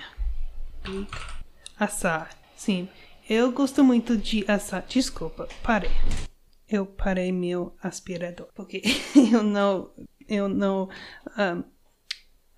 assar. 1.80 2.30
Sim, 2.56 2.88
eu 3.28 3.52
gosto 3.52 3.84
muito 3.84 4.15
de 4.15 4.45
assar. 4.47 4.86
Desculpa, 4.88 5.47
parei. 5.63 5.91
Eu 6.71 6.86
parei 6.86 7.34
meu 7.34 7.75
aspirador 7.84 8.47
porque 8.55 8.81
eu 9.34 9.43
não, 9.43 9.91
eu 10.27 10.47
não 10.47 10.88
um, 11.38 11.63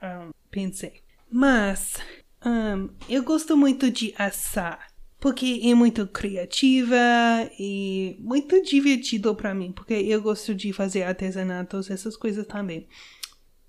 um, 0.05 0.31
pensei. 0.51 1.01
Mas 1.31 1.97
um, 2.45 2.89
eu 3.09 3.23
gosto 3.23 3.57
muito 3.57 3.89
de 3.89 4.13
assar 4.15 4.93
porque 5.19 5.61
é 5.63 5.73
muito 5.73 6.05
criativa 6.05 6.97
e 7.57 8.17
muito 8.19 8.61
divertido 8.61 9.33
para 9.33 9.55
mim, 9.55 9.71
porque 9.71 9.93
eu 9.93 10.21
gosto 10.21 10.53
de 10.53 10.73
fazer 10.73 11.03
artesanatos, 11.03 11.89
essas 11.89 12.17
coisas 12.17 12.45
também. 12.45 12.89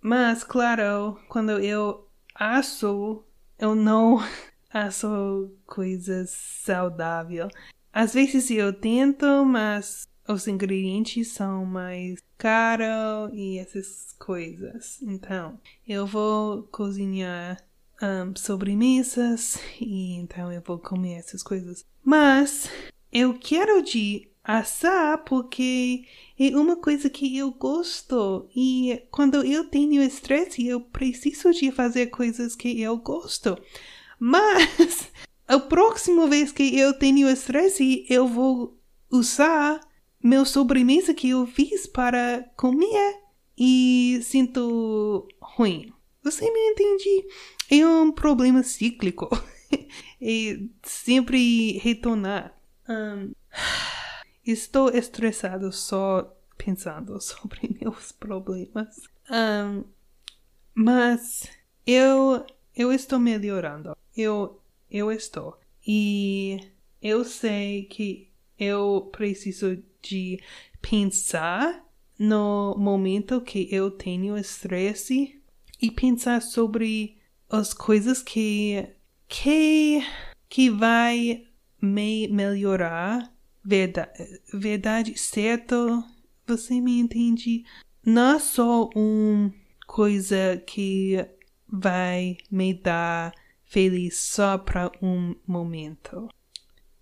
Mas, 0.00 0.42
claro, 0.42 1.16
quando 1.28 1.52
eu 1.52 2.08
asso, 2.34 3.24
eu 3.56 3.76
não 3.76 4.18
asso 4.68 5.48
coisas 5.64 6.30
saudáveis. 6.30 7.46
Às 7.92 8.12
vezes 8.12 8.50
eu 8.50 8.72
tento, 8.72 9.44
mas 9.44 10.08
os 10.26 10.48
ingredientes 10.48 11.28
são 11.28 11.64
mais 11.64 12.18
caros 12.38 13.30
e 13.32 13.58
essas 13.58 14.14
coisas. 14.18 15.00
Então, 15.02 15.58
eu 15.86 16.06
vou 16.06 16.62
cozinhar 16.64 17.62
um, 18.02 18.34
sobremesas 18.36 19.58
e 19.80 20.14
então 20.14 20.52
eu 20.52 20.62
vou 20.64 20.78
comer 20.78 21.14
essas 21.14 21.42
coisas. 21.42 21.84
Mas 22.02 22.68
eu 23.12 23.34
quero 23.34 23.82
de 23.82 24.28
assar 24.42 25.18
porque 25.24 26.04
é 26.38 26.54
uma 26.56 26.76
coisa 26.76 27.08
que 27.08 27.38
eu 27.38 27.50
gosto 27.50 28.46
e 28.54 29.02
quando 29.10 29.42
eu 29.42 29.64
tenho 29.64 30.02
estresse 30.02 30.66
eu 30.66 30.80
preciso 30.80 31.50
de 31.52 31.70
fazer 31.70 32.08
coisas 32.08 32.54
que 32.54 32.80
eu 32.80 32.96
gosto. 32.98 33.56
Mas 34.18 35.10
a 35.48 35.58
próxima 35.58 36.26
vez 36.26 36.52
que 36.52 36.78
eu 36.78 36.92
tenho 36.92 37.28
estresse 37.28 38.04
eu 38.08 38.28
vou 38.28 38.78
usar 39.10 39.80
meu 40.24 40.46
sobremesa 40.46 41.12
que 41.12 41.28
eu 41.28 41.46
fiz 41.46 41.86
para 41.86 42.50
comer 42.56 43.20
e 43.58 44.20
sinto 44.22 45.28
ruim. 45.38 45.92
Você 46.22 46.50
me 46.50 46.70
entende? 46.70 47.26
é 47.70 47.86
um 47.86 48.10
problema 48.10 48.62
cíclico. 48.62 49.28
e 50.20 50.70
sempre 50.82 51.78
retornar. 51.78 52.58
Um, 52.88 53.32
estou 54.44 54.88
estressado 54.88 55.70
só 55.70 56.34
pensando 56.56 57.20
sobre 57.22 57.76
meus 57.78 58.10
problemas. 58.10 59.02
Um, 59.30 59.84
mas 60.74 61.50
eu 61.86 62.46
eu 62.74 62.92
estou 62.92 63.18
melhorando. 63.18 63.94
Eu 64.16 64.58
eu 64.90 65.12
estou. 65.12 65.58
E 65.86 66.60
eu 67.02 67.24
sei 67.24 67.84
que 67.84 68.32
eu 68.58 69.08
preciso 69.12 69.82
de 70.02 70.40
pensar 70.80 71.84
no 72.18 72.74
momento 72.78 73.40
que 73.40 73.68
eu 73.70 73.90
tenho 73.90 74.36
estresse 74.36 75.40
e 75.80 75.90
pensar 75.90 76.40
sobre 76.42 77.16
as 77.50 77.74
coisas 77.74 78.22
que 78.22 78.86
que 79.28 80.00
que 80.48 80.70
vai 80.70 81.46
me 81.80 82.28
melhorar. 82.28 83.32
Verdade, 83.64 84.40
verdade 84.52 85.18
certo 85.18 86.04
você 86.46 86.80
me 86.80 87.00
entende? 87.00 87.64
Não 88.04 88.36
é 88.36 88.38
só 88.38 88.90
uma 88.94 89.52
coisa 89.86 90.62
que 90.66 91.26
vai 91.66 92.36
me 92.50 92.74
dar 92.74 93.32
feliz 93.64 94.18
só 94.18 94.58
para 94.58 94.92
um 95.02 95.34
momento 95.46 96.28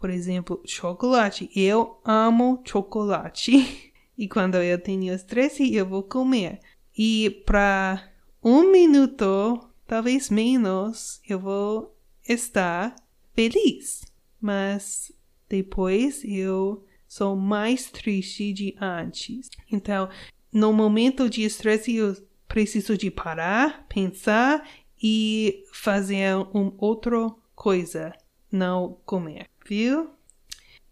por 0.02 0.10
exemplo 0.10 0.60
chocolate 0.66 1.48
eu 1.54 1.98
amo 2.04 2.60
chocolate 2.66 3.94
e 4.18 4.28
quando 4.28 4.56
eu 4.56 4.78
tenho 4.78 5.14
estresse 5.14 5.72
eu 5.74 5.86
vou 5.86 6.02
comer 6.02 6.58
e 6.94 7.42
para 7.46 8.12
um 8.42 8.70
minuto 8.70 9.72
talvez 9.92 10.30
menos, 10.30 11.20
eu 11.28 11.38
vou 11.38 11.94
estar 12.26 12.96
feliz. 13.34 14.00
Mas 14.40 15.12
depois 15.50 16.22
eu 16.24 16.82
sou 17.06 17.36
mais 17.36 17.90
triste 17.90 18.54
de 18.54 18.74
antes. 18.80 19.50
Então, 19.70 20.08
no 20.50 20.72
momento 20.72 21.28
de 21.28 21.42
estresse, 21.42 21.94
eu 21.94 22.16
preciso 22.48 22.96
de 22.96 23.10
parar, 23.10 23.86
pensar 23.86 24.66
e 25.02 25.62
fazer 25.72 26.36
uma 26.54 26.72
outra 26.78 27.28
coisa 27.54 28.14
não 28.50 28.98
comer, 29.04 29.46
viu? 29.66 30.10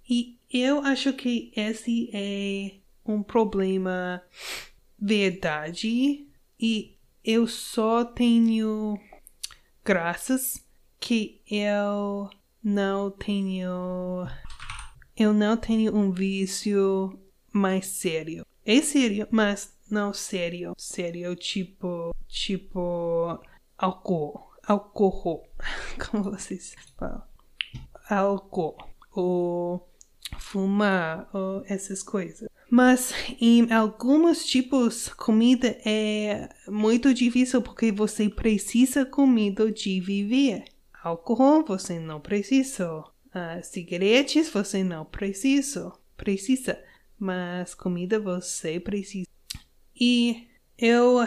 E 0.08 0.38
eu 0.52 0.80
acho 0.80 1.12
que 1.12 1.52
esse 1.54 2.10
é 2.12 2.80
um 3.04 3.22
problema 3.22 4.22
verdade 4.98 6.26
e 6.58 6.96
eu 7.24 7.46
só 7.46 8.04
tenho 8.04 8.98
graças 9.84 10.64
que 10.98 11.40
eu 11.50 12.28
não 12.62 13.10
tenho 13.10 14.26
eu 15.16 15.32
não 15.32 15.56
tenho 15.56 15.94
um 15.94 16.10
vício 16.10 17.18
mais 17.52 17.86
sério. 17.86 18.46
É 18.64 18.80
sério, 18.80 19.28
mas 19.30 19.76
não 19.90 20.14
sério. 20.14 20.72
Sério, 20.78 21.36
tipo, 21.36 22.14
tipo 22.26 23.38
álcool. 23.76 24.50
Álcool. 24.62 25.46
Como 26.10 26.24
vocês 26.24 26.74
falam? 26.96 27.29
Álcool. 28.10 28.76
Ou 29.12 29.88
fumar, 30.38 31.28
ou 31.32 31.62
essas 31.66 32.02
coisas. 32.02 32.48
Mas 32.70 33.12
em 33.40 33.72
alguns 33.72 34.44
tipos, 34.44 35.08
comida 35.08 35.76
é 35.84 36.48
muito 36.68 37.12
difícil 37.12 37.60
porque 37.60 37.90
você 37.90 38.28
precisa 38.28 39.04
comida 39.04 39.70
de 39.72 40.00
viver. 40.00 40.64
Álcool 41.02 41.64
você 41.64 41.98
não 41.98 42.20
precisa. 42.20 43.00
Uh, 43.00 43.62
cigaretes 43.62 44.50
você 44.50 44.84
não 44.84 45.04
precisa. 45.04 45.92
Precisa. 46.16 46.80
Mas 47.18 47.74
comida 47.74 48.20
você 48.20 48.78
precisa. 48.78 49.26
E 50.00 50.46
eu 50.78 51.24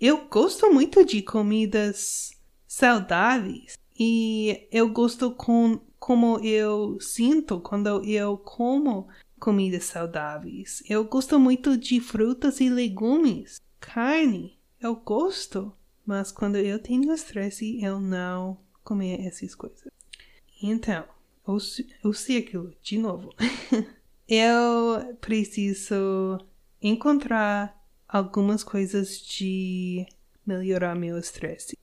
eu 0.00 0.26
gosto 0.28 0.72
muito 0.72 1.04
de 1.04 1.22
comidas 1.22 2.32
saudáveis 2.66 3.76
e 3.98 4.68
eu 4.70 4.88
gosto 4.88 5.30
com 5.32 5.80
como 6.08 6.40
eu 6.40 6.98
sinto 6.98 7.60
quando 7.60 8.02
eu 8.02 8.38
como 8.38 9.08
comidas 9.38 9.84
saudáveis. 9.84 10.82
Eu 10.88 11.04
gosto 11.04 11.38
muito 11.38 11.76
de 11.76 12.00
frutas 12.00 12.62
e 12.62 12.70
legumes, 12.70 13.60
carne. 13.78 14.58
Eu 14.80 14.96
gosto, 14.96 15.70
mas 16.06 16.32
quando 16.32 16.56
eu 16.56 16.78
tenho 16.78 17.12
estresse, 17.12 17.78
eu 17.84 18.00
não 18.00 18.56
comer 18.82 19.20
essas 19.26 19.54
coisas. 19.54 19.86
Então, 20.62 21.04
o, 21.46 21.58
o 22.08 22.14
círculo, 22.14 22.72
de 22.82 22.96
novo. 22.96 23.34
eu 24.26 25.14
preciso 25.20 26.38
encontrar 26.80 27.78
algumas 28.08 28.64
coisas 28.64 29.20
de 29.20 30.06
melhorar 30.46 30.94
meu 30.94 31.18
estresse. 31.18 31.76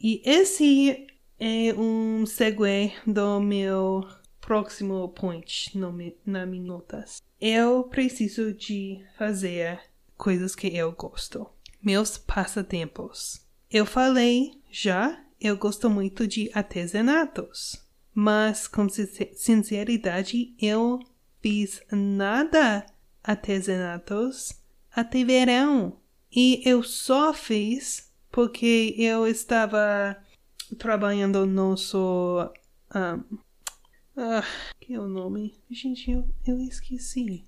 E 0.00 0.20
esse 0.24 1.06
é 1.44 1.74
um 1.74 2.24
segue 2.24 2.92
do 3.04 3.40
meu 3.40 4.06
próximo 4.40 5.08
point 5.08 5.76
na 5.76 6.46
minhas 6.46 6.64
notas. 6.64 7.20
Eu 7.40 7.82
preciso 7.82 8.52
de 8.52 9.04
fazer 9.18 9.80
coisas 10.16 10.54
que 10.54 10.68
eu 10.68 10.92
gosto. 10.92 11.48
Meus 11.82 12.16
passatempos. 12.16 13.44
Eu 13.68 13.84
falei 13.84 14.52
já, 14.70 15.20
eu 15.40 15.56
gosto 15.56 15.90
muito 15.90 16.28
de 16.28 16.48
artesanatos. 16.54 17.84
Mas, 18.14 18.68
com 18.68 18.86
sinceridade, 18.88 20.54
eu 20.60 21.00
fiz 21.40 21.82
nada 21.90 22.86
artesanatos 23.24 24.52
até 24.94 25.24
verão. 25.24 25.98
E 26.30 26.62
eu 26.64 26.84
só 26.84 27.34
fiz 27.34 28.12
porque 28.30 28.94
eu 28.96 29.26
estava 29.26 30.16
trabalhando 30.76 31.46
no 31.46 31.52
nosso 31.52 32.50
um, 32.94 33.38
ah, 34.16 34.44
que 34.80 34.94
é 34.94 35.00
o 35.00 35.08
nome? 35.08 35.54
Gente, 35.70 36.10
eu, 36.10 36.28
eu 36.46 36.58
esqueci. 36.60 37.44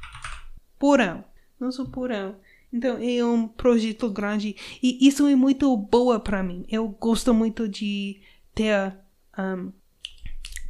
Porão. 0.79 1.25
Nosso 1.61 1.89
porão. 1.91 2.37
Então, 2.73 2.99
é 3.01 3.25
um 3.25 3.47
projeto 3.47 4.11
grande 4.11 4.57
e 4.83 5.07
isso 5.07 5.27
é 5.27 5.37
muito 5.37 5.77
boa 5.77 6.19
para 6.19 6.43
mim. 6.43 6.65
Eu 6.69 6.89
gosto 6.89 7.33
muito 7.33 7.69
de 7.69 8.21
ter 8.55 8.97
um, 9.39 9.73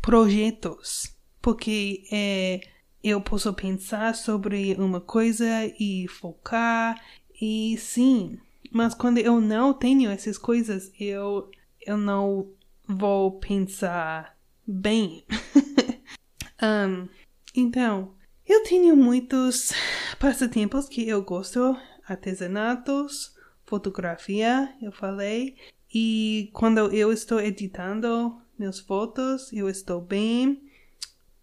projetos, 0.02 1.16
porque 1.40 2.04
é, 2.12 2.60
eu 3.02 3.20
posso 3.20 3.52
pensar 3.54 4.14
sobre 4.14 4.74
uma 4.74 5.00
coisa 5.00 5.46
e 5.80 6.06
focar, 6.08 7.02
e 7.40 7.76
sim, 7.78 8.38
mas 8.70 8.94
quando 8.94 9.18
eu 9.18 9.40
não 9.40 9.72
tenho 9.72 10.10
essas 10.10 10.36
coisas, 10.36 10.92
eu, 11.00 11.50
eu 11.86 11.96
não 11.96 12.50
vou 12.86 13.38
pensar 13.38 14.36
bem. 14.66 15.24
um, 16.62 17.08
então, 17.54 18.14
eu 18.46 18.62
tenho 18.64 18.96
muitos 18.96 19.72
passatempos 20.18 20.88
que 20.88 21.08
eu 21.08 21.22
gosto, 21.22 21.76
artesanatos, 22.06 23.34
fotografia, 23.64 24.74
eu 24.82 24.92
falei, 24.92 25.56
e 25.94 26.50
quando 26.52 26.92
eu 26.92 27.12
estou 27.12 27.40
editando 27.40 28.36
meus 28.58 28.80
fotos, 28.80 29.52
eu 29.52 29.68
estou 29.68 30.00
bem. 30.00 30.62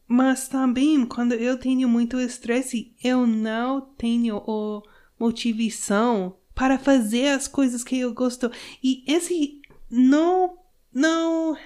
Mas 0.07 0.49
também, 0.49 1.05
quando 1.05 1.33
eu 1.33 1.57
tenho 1.57 1.87
muito 1.87 2.19
estresse, 2.19 2.93
eu 3.01 3.25
não 3.25 3.79
tenho 3.79 4.37
a 4.37 4.81
motivação 5.17 6.37
para 6.53 6.77
fazer 6.77 7.29
as 7.29 7.47
coisas 7.47 7.81
que 7.81 7.97
eu 7.97 8.13
gosto. 8.13 8.51
E 8.83 9.05
esse 9.07 9.60
não, 9.91 10.57
não 10.93 11.57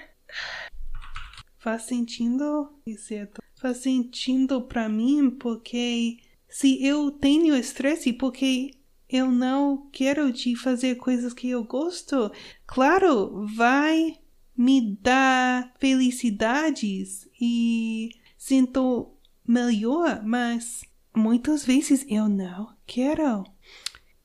faz 1.58 1.82
sentido, 1.82 2.72
certo? 2.98 3.40
Faz 3.54 3.78
sentido 3.78 4.62
para 4.62 4.88
mim 4.88 5.30
porque 5.30 6.18
se 6.48 6.84
eu 6.84 7.10
tenho 7.10 7.56
estresse 7.56 8.12
porque 8.12 8.72
eu 9.08 9.30
não 9.30 9.88
quero 9.92 10.32
de 10.32 10.56
fazer 10.56 10.96
coisas 10.96 11.32
que 11.32 11.48
eu 11.48 11.62
gosto, 11.62 12.30
claro, 12.66 13.46
vai 13.54 14.18
me 14.56 14.96
dar 15.00 15.72
felicidades 15.78 17.28
e 17.40 18.10
sinto 18.36 19.12
melhor, 19.46 20.22
mas 20.24 20.84
muitas 21.14 21.64
vezes 21.64 22.04
eu 22.08 22.28
não 22.28 22.74
quero. 22.86 23.44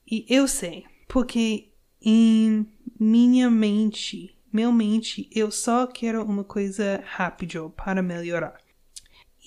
E 0.10 0.26
eu 0.28 0.48
sei, 0.48 0.86
porque 1.08 1.71
em 2.02 2.68
minha 3.00 3.50
mente 3.50 4.36
meu 4.52 4.70
mente, 4.74 5.30
eu 5.32 5.50
só 5.50 5.88
quero 5.88 6.26
uma 6.26 6.44
coisa 6.44 7.02
rápida 7.06 7.70
para 7.70 8.02
melhorar. 8.02 8.60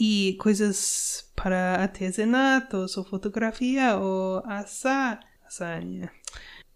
E 0.00 0.34
coisas 0.40 1.30
para 1.36 1.74
artesanatos, 1.74 2.96
ou 2.96 3.04
fotografia, 3.04 3.96
ou 3.96 4.42
assar. 4.46 5.20
assar 5.46 5.84
né? 5.84 6.08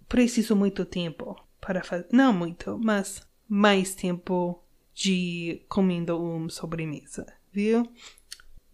Preciso 0.06 0.54
muito 0.54 0.84
tempo 0.84 1.34
para 1.58 1.82
fazer. 1.82 2.06
Não 2.12 2.32
muito, 2.32 2.78
mas 2.78 3.26
mais 3.48 3.94
tempo 3.94 4.62
de 4.94 5.62
comendo 5.68 6.22
uma 6.22 6.50
sobremesa, 6.50 7.26
viu? 7.50 7.90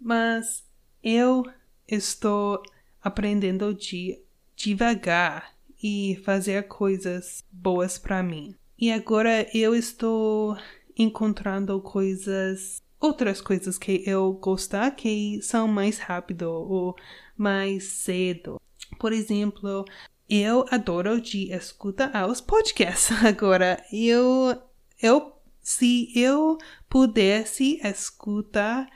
Mas 0.01 0.65
eu 1.03 1.45
estou 1.87 2.61
aprendendo 3.01 3.73
de 3.73 4.21
devagar 4.57 5.54
e 5.87 6.17
fazer 6.25 6.67
coisas 6.67 7.45
boas 7.53 7.99
para 7.99 8.23
mim. 8.23 8.57
E 8.79 8.91
agora 8.91 9.47
eu 9.55 9.75
estou 9.75 10.57
encontrando 10.97 11.79
coisas, 11.83 12.81
outras 12.99 13.43
coisas 13.43 13.77
que 13.77 14.03
eu 14.07 14.33
gostar 14.33 14.93
que 14.93 15.43
são 15.43 15.69
mais 15.69 15.99
rápido 15.99 16.51
ou 16.51 16.97
mais 17.37 17.85
cedo. 17.85 18.59
Por 18.99 19.13
exemplo, 19.13 19.85
eu 20.27 20.65
adoro 20.71 21.21
de 21.21 21.53
escutar 21.53 22.31
os 22.31 22.41
podcasts. 22.41 23.13
Agora, 23.23 23.85
eu, 23.93 24.57
eu, 25.03 25.35
se 25.61 26.11
eu 26.19 26.57
pudesse 26.89 27.79
escutar 27.85 28.89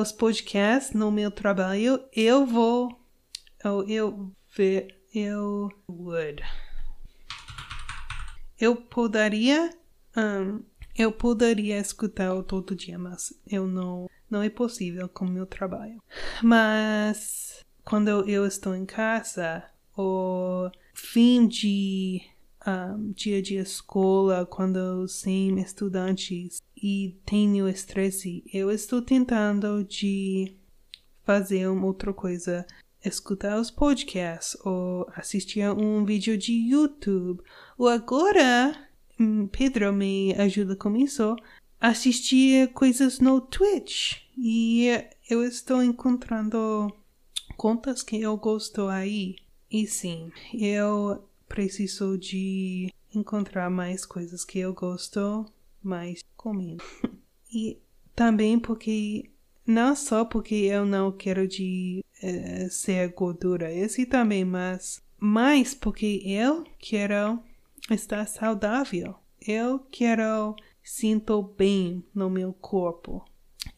os 0.00 0.10
podcasts 0.10 0.94
no 0.94 1.10
meu 1.10 1.30
trabalho, 1.30 2.02
eu 2.14 2.46
vou, 2.46 2.98
eu, 3.62 3.86
eu, 3.86 4.32
eu 5.14 5.70
would 5.88 6.42
eu 8.58 8.76
poderia 8.76 9.70
um, 10.16 10.62
eu 10.96 11.10
poderia 11.10 11.78
escutar 11.78 12.30
todo 12.42 12.76
dia, 12.76 12.98
mas 12.98 13.32
eu 13.46 13.66
não 13.66 14.08
não 14.28 14.42
é 14.42 14.50
possível 14.50 15.08
com 15.08 15.24
meu 15.24 15.44
trabalho. 15.44 16.00
Mas 16.42 17.64
quando 17.84 18.08
eu 18.28 18.46
estou 18.46 18.76
em 18.76 18.86
casa, 18.86 19.64
o 19.96 20.70
fim 20.94 21.48
de 21.48 22.22
um, 22.66 23.12
dia 23.12 23.42
de 23.42 23.56
escola, 23.56 24.46
quando 24.46 25.08
sem 25.08 25.58
estudantes 25.58 26.62
e 26.76 27.18
tenho 27.26 27.68
estresse, 27.68 28.44
eu 28.52 28.70
estou 28.70 29.02
tentando 29.02 29.82
de 29.84 30.54
fazer 31.24 31.66
uma 31.68 31.86
outra 31.86 32.12
coisa 32.12 32.66
escutar 33.04 33.58
os 33.58 33.70
podcasts 33.70 34.56
ou 34.64 35.08
assistir 35.14 35.62
a 35.62 35.72
um 35.72 36.04
vídeo 36.04 36.36
de 36.36 36.52
YouTube. 36.52 37.42
Ou 37.78 37.88
agora, 37.88 38.88
hum, 39.18 39.46
Pedro 39.46 39.92
me 39.92 40.34
ajuda 40.34 40.76
com 40.76 40.96
isso, 40.96 41.36
assistir 41.80 42.72
coisas 42.72 43.18
no 43.18 43.40
Twitch. 43.40 44.18
E 44.36 44.88
eu 45.28 45.44
estou 45.44 45.82
encontrando 45.82 46.92
contas 47.56 48.02
que 48.02 48.20
eu 48.20 48.36
gosto 48.36 48.88
aí. 48.88 49.36
E 49.70 49.86
sim, 49.86 50.32
eu 50.52 51.24
preciso 51.48 52.18
de 52.18 52.92
encontrar 53.14 53.70
mais 53.70 54.04
coisas 54.04 54.44
que 54.44 54.58
eu 54.58 54.72
gosto 54.72 55.46
mais 55.82 56.22
comendo. 56.36 56.82
e 57.52 57.78
também 58.14 58.58
porque 58.58 59.30
não 59.70 59.94
só 59.94 60.24
porque 60.24 60.54
eu 60.54 60.84
não 60.84 61.12
quero 61.12 61.46
de 61.46 62.04
uh, 62.22 62.70
ser 62.70 63.12
gordura, 63.12 63.72
esse 63.72 64.04
também, 64.04 64.44
mas 64.44 65.00
mais 65.18 65.74
porque 65.74 66.22
eu 66.24 66.64
quero 66.78 67.42
estar 67.90 68.26
saudável. 68.26 69.14
Eu 69.40 69.78
quero 69.90 70.56
sinto 70.82 71.42
bem 71.42 72.04
no 72.14 72.28
meu 72.28 72.52
corpo. 72.52 73.24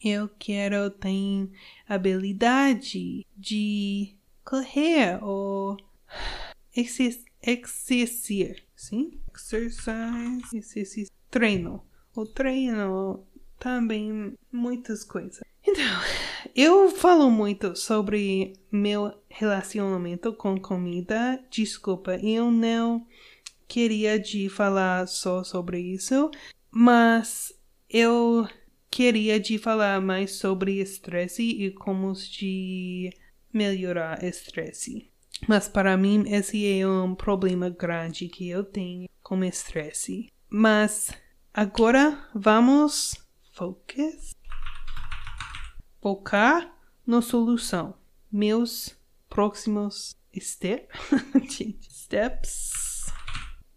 Eu 0.03 0.29
quero 0.39 0.89
ter 0.89 1.49
habilidade 1.87 3.25
de 3.37 4.15
correr 4.43 5.23
ou 5.23 5.77
exercer, 6.75 8.63
sim? 8.75 9.19
Exercise, 9.33 10.57
exercício, 10.57 11.13
treino. 11.29 11.83
O 12.15 12.25
treino 12.25 13.25
também 13.63 14.33
muitas 14.51 15.05
coisas. 15.05 15.39
Então, 15.65 16.01
eu 16.53 16.89
falo 16.89 17.31
muito 17.31 17.77
sobre 17.77 18.53
meu 18.69 19.13
relacionamento 19.29 20.33
com 20.33 20.59
comida. 20.59 21.41
Desculpa, 21.49 22.15
eu 22.15 22.51
não 22.51 23.07
queria 23.65 24.19
de 24.19 24.49
falar 24.49 25.07
só 25.07 25.45
sobre 25.45 25.79
isso, 25.79 26.29
mas 26.69 27.53
eu 27.89 28.45
queria 28.91 29.39
de 29.39 29.57
falar 29.57 30.01
mais 30.01 30.33
sobre 30.33 30.81
estresse 30.81 31.41
e 31.41 31.71
como 31.71 32.11
de 32.13 33.11
melhorar 33.51 34.21
estresse. 34.23 35.09
Mas 35.47 35.69
para 35.69 35.95
mim 35.95 36.25
esse 36.27 36.67
é 36.67 36.87
um 36.87 37.15
problema 37.15 37.69
grande 37.69 38.27
que 38.27 38.49
eu 38.49 38.63
tenho 38.63 39.07
com 39.21 39.43
estresse. 39.43 40.27
Mas 40.49 41.11
agora 41.53 42.29
vamos 42.35 43.22
focus 43.53 44.35
focar 46.01 46.75
na 47.05 47.21
solução. 47.21 47.95
Meus 48.31 48.97
próximos 49.29 50.17
step, 50.37 50.87
steps 51.89 53.05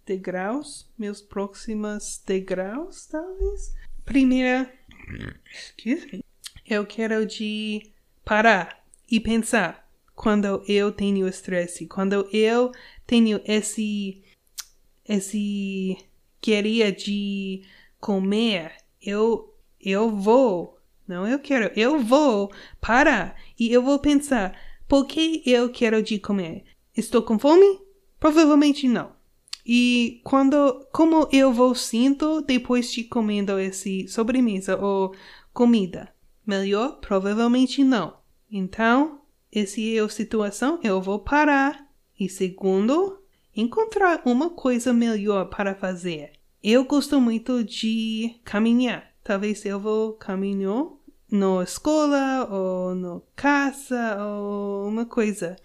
degraus, 0.04 0.90
meus 0.98 1.20
próximos 1.20 2.22
degraus, 2.26 3.06
talvez. 3.06 3.74
Primeira, 4.04 4.72
excuse 5.50 6.06
me, 6.06 6.24
eu 6.64 6.86
quero 6.86 7.26
de 7.26 7.92
parar 8.24 8.84
e 9.10 9.20
pensar 9.20 9.86
quando 10.14 10.64
eu 10.66 10.90
tenho 10.90 11.28
estresse, 11.28 11.86
quando 11.86 12.28
eu 12.32 12.72
tenho 13.06 13.40
esse 13.44 14.22
esse 15.08 15.96
queria 16.40 16.90
de 16.90 17.62
comer, 18.00 18.76
eu 19.00 19.55
eu 19.87 20.11
vou, 20.11 20.79
não 21.07 21.25
eu 21.25 21.38
quero, 21.38 21.70
eu 21.79 22.01
vou 22.01 22.53
parar 22.81 23.37
e 23.57 23.72
eu 23.72 23.81
vou 23.81 24.01
pensar, 24.01 24.59
por 24.88 25.07
que 25.07 25.44
eu 25.46 25.70
quero 25.70 26.03
de 26.03 26.18
comer? 26.18 26.64
Estou 26.96 27.22
com 27.22 27.38
fome? 27.38 27.81
Provavelmente 28.18 28.88
não. 28.88 29.14
E 29.64 30.20
quando, 30.25 30.85
como 30.92 31.29
eu 31.31 31.53
vou 31.53 31.72
sinto 31.75 32.40
depois 32.40 32.92
de 32.92 33.05
comendo 33.05 33.59
esse 33.61 34.09
sobremesa 34.09 34.77
ou 34.77 35.14
comida? 35.53 36.12
Melhor? 36.44 36.99
Provavelmente 37.01 37.85
não. 37.85 38.16
Então, 38.51 39.20
essa 39.53 39.81
é 39.81 40.01
a 40.01 40.09
situação, 40.09 40.81
eu 40.83 41.01
vou 41.01 41.20
parar. 41.20 41.87
E 42.18 42.29
segundo, 42.29 43.20
encontrar 43.55 44.22
uma 44.25 44.51
coisa 44.51 44.92
melhor 44.92 45.49
para 45.49 45.75
fazer. 45.75 46.33
Eu 46.62 46.85
gosto 46.85 47.20
muito 47.20 47.62
de 47.62 48.40
caminhar. 48.44 49.15
Talvez 49.26 49.64
eu 49.64 49.80
vou 49.80 50.12
caminhar 50.12 50.86
na 51.28 51.60
escola 51.64 52.48
ou 52.48 52.94
na 52.94 53.20
casa 53.34 54.24
ou 54.24 54.86
uma 54.86 55.04
coisa. 55.04 55.56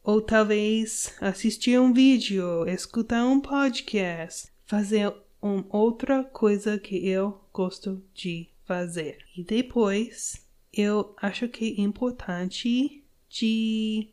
Ou 0.00 0.22
talvez 0.22 1.12
assistir 1.20 1.80
um 1.80 1.92
vídeo, 1.92 2.64
escutar 2.68 3.26
um 3.26 3.40
podcast, 3.40 4.48
fazer 4.64 5.12
uma 5.42 5.66
outra 5.70 6.22
coisa 6.22 6.78
que 6.78 7.08
eu 7.08 7.40
gosto 7.52 8.00
de 8.14 8.48
fazer. 8.64 9.18
E 9.36 9.42
depois, 9.42 10.46
eu 10.72 11.16
acho 11.20 11.48
que 11.48 11.74
é 11.76 11.80
importante 11.80 13.02
de 13.28 14.08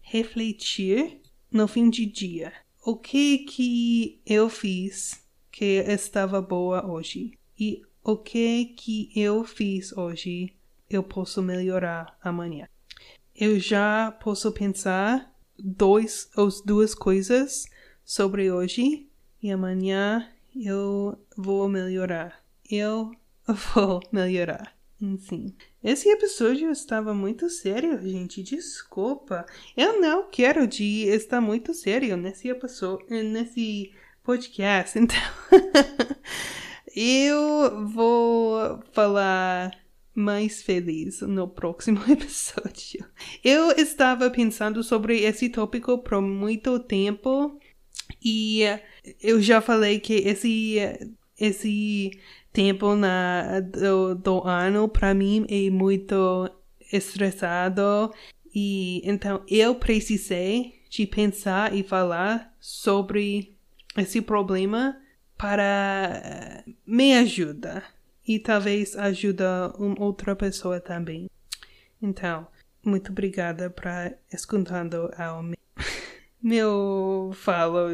refletir 0.00 1.20
no 1.52 1.68
fim 1.68 1.90
de 1.90 2.06
dia. 2.06 2.54
O 2.82 2.96
que 2.96 3.40
que 3.40 4.22
eu 4.24 4.48
fiz 4.48 5.22
que 5.52 5.84
estava 5.86 6.40
boa 6.40 6.90
hoje? 6.90 7.38
E 7.60 7.82
o 8.02 8.16
que 8.16 8.64
que 8.76 9.12
eu 9.14 9.44
fiz 9.44 9.92
hoje 9.92 10.54
eu 10.88 11.02
posso 11.02 11.42
melhorar 11.42 12.18
amanhã? 12.22 12.66
eu 13.40 13.58
já 13.58 14.12
posso 14.22 14.52
pensar 14.52 15.34
dois 15.58 16.28
ou 16.36 16.48
duas 16.64 16.94
coisas 16.94 17.64
sobre 18.04 18.52
hoje 18.52 19.08
e 19.42 19.50
amanhã 19.50 20.28
eu 20.54 21.18
vou 21.34 21.66
melhorar. 21.66 22.44
Eu 22.70 23.10
vou 23.74 24.00
melhorar. 24.12 24.76
Enfim. 25.00 25.56
Esse 25.82 26.10
episódio 26.10 26.70
estava 26.70 27.14
muito 27.14 27.48
sério, 27.48 27.98
gente. 28.02 28.42
Desculpa. 28.42 29.46
Eu 29.74 29.98
não 29.98 30.28
quero 30.28 30.66
de 30.66 31.04
estar 31.04 31.40
muito 31.40 31.72
sério 31.72 32.18
nesse 32.18 32.48
episódio, 32.48 33.06
nesse 33.08 33.90
podcast. 34.22 34.98
Então, 35.00 35.16
eu 36.94 37.86
vou 37.86 38.80
falar 38.92 39.72
mais 40.14 40.62
feliz 40.62 41.20
no 41.22 41.48
próximo 41.48 42.00
episódio. 42.10 43.04
Eu 43.42 43.70
estava 43.72 44.30
pensando 44.30 44.82
sobre 44.82 45.20
esse 45.20 45.48
tópico 45.48 45.98
por 45.98 46.20
muito 46.20 46.78
tempo 46.80 47.58
e 48.22 48.62
eu 49.22 49.40
já 49.40 49.60
falei 49.60 50.00
que 50.00 50.14
esse 50.14 50.76
esse 51.38 52.10
tempo 52.52 52.94
na 52.94 53.60
do, 53.60 54.14
do 54.14 54.42
ano 54.42 54.88
para 54.88 55.14
mim 55.14 55.46
é 55.48 55.70
muito 55.70 56.50
estressado 56.92 58.12
e 58.54 59.00
então 59.08 59.42
eu 59.48 59.74
precisei 59.76 60.74
de 60.90 61.06
pensar 61.06 61.74
e 61.74 61.82
falar 61.82 62.54
sobre 62.60 63.54
esse 63.96 64.20
problema 64.20 64.96
para 65.40 66.62
me 66.86 67.14
ajudar 67.14 67.94
e 68.28 68.38
talvez 68.38 68.94
ajuda 68.94 69.72
uma 69.78 69.98
outra 70.04 70.36
pessoa 70.36 70.78
também. 70.78 71.30
Então, 72.02 72.46
muito 72.84 73.10
obrigada 73.10 73.70
para 73.70 74.18
escutando 74.30 75.10
ao 75.16 75.42
meu, 75.42 75.56
meu 76.42 77.30
falo 77.32 77.88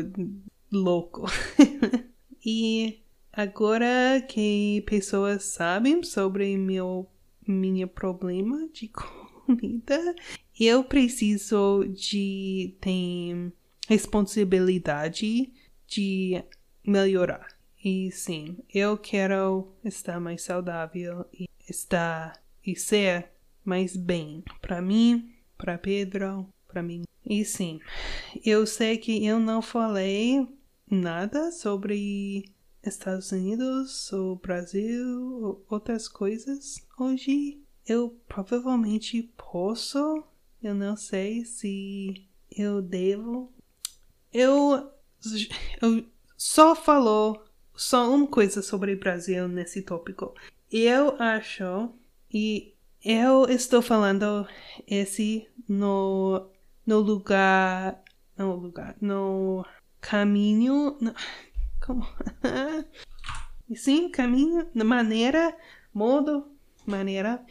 louco. 0.72 1.26
e 2.44 2.98
agora 3.32 4.20
que 4.28 4.82
pessoas 4.85 5.44
sabem 5.44 6.02
sobre 6.02 6.59
meu 6.59 7.09
minha 7.46 7.87
problema 7.87 8.68
de 8.72 8.90
comida, 9.46 10.16
eu 10.59 10.82
preciso 10.82 11.85
de 11.94 12.74
ter 12.80 13.52
responsabilidade 13.88 15.52
de 15.87 16.42
melhorar. 16.87 17.49
E 17.85 18.11
sim, 18.11 18.59
eu 18.72 18.96
quero 18.96 19.72
estar 19.85 20.18
mais 20.20 20.42
saudável 20.42 21.27
e 21.33 21.49
estar 21.68 22.40
e 22.64 22.75
ser 22.75 23.31
mais 23.64 23.96
bem 23.96 24.42
para 24.61 24.81
mim, 24.81 25.33
para 25.59 25.79
Pedro, 25.79 26.49
para 26.66 26.83
mim. 26.83 27.05
E 27.25 27.44
sim, 27.44 27.81
eu 28.44 28.66
sei 28.66 28.99
que 28.99 29.25
eu 29.25 29.38
não 29.38 29.61
falei 29.61 30.46
nada 30.90 31.51
sobre 31.51 32.44
Estados 32.83 33.33
Unidos 33.33 34.12
ou 34.12 34.37
Brasil 34.37 35.42
ou 35.42 35.64
outras 35.68 36.09
coisas 36.09 36.87
hoje. 36.99 37.61
Eu 37.87 38.16
provavelmente 38.29 39.31
posso, 39.37 40.25
eu 40.62 40.75
não 40.75 40.96
sei 40.96 41.44
se 41.44 42.27
eu 42.51 42.83
devo. 42.83 43.53
Eu, 44.33 44.90
eu 45.81 46.05
só 46.37 46.75
falou 46.75 47.44
só 47.75 48.11
uma 48.11 48.27
coisa 48.27 48.62
sobre 48.62 48.92
o 48.94 48.99
Brasil 48.99 49.49
nesse 49.49 49.83
tópico. 49.83 50.35
Eu 50.70 51.20
acho, 51.20 51.90
e 52.33 52.75
eu 53.05 53.49
estou 53.49 53.81
falando 53.81 54.46
esse 54.87 55.49
no, 55.68 56.49
no 56.87 56.99
lugar, 57.01 58.03
no 58.37 58.57
lugar, 58.57 58.96
no 59.01 59.64
caminho, 60.01 60.96
no, 61.01 61.14
como? 61.85 62.07
Sim, 63.75 64.09
caminho, 64.11 64.68
maneira, 64.75 65.57
modo, 65.92 66.46
maneira, 66.87 67.44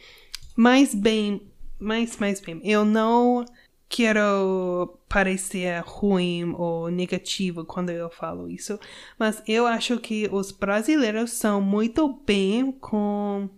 mais 0.56 0.94
bem, 0.94 1.50
mais, 1.78 2.16
mais 2.16 2.40
bem. 2.40 2.60
Eu 2.64 2.84
não 2.84 3.44
quero 3.88 4.95
parecer 5.08 5.82
ruim 5.84 6.52
ou 6.56 6.90
negativo 6.90 7.64
quando 7.64 7.90
eu 7.90 8.10
falo 8.10 8.50
isso, 8.50 8.78
mas 9.18 9.42
eu 9.46 9.66
acho 9.66 9.98
que 9.98 10.28
os 10.32 10.50
brasileiros 10.50 11.32
são 11.32 11.60
muito 11.60 12.08
bem 12.26 12.72
com 12.72 13.48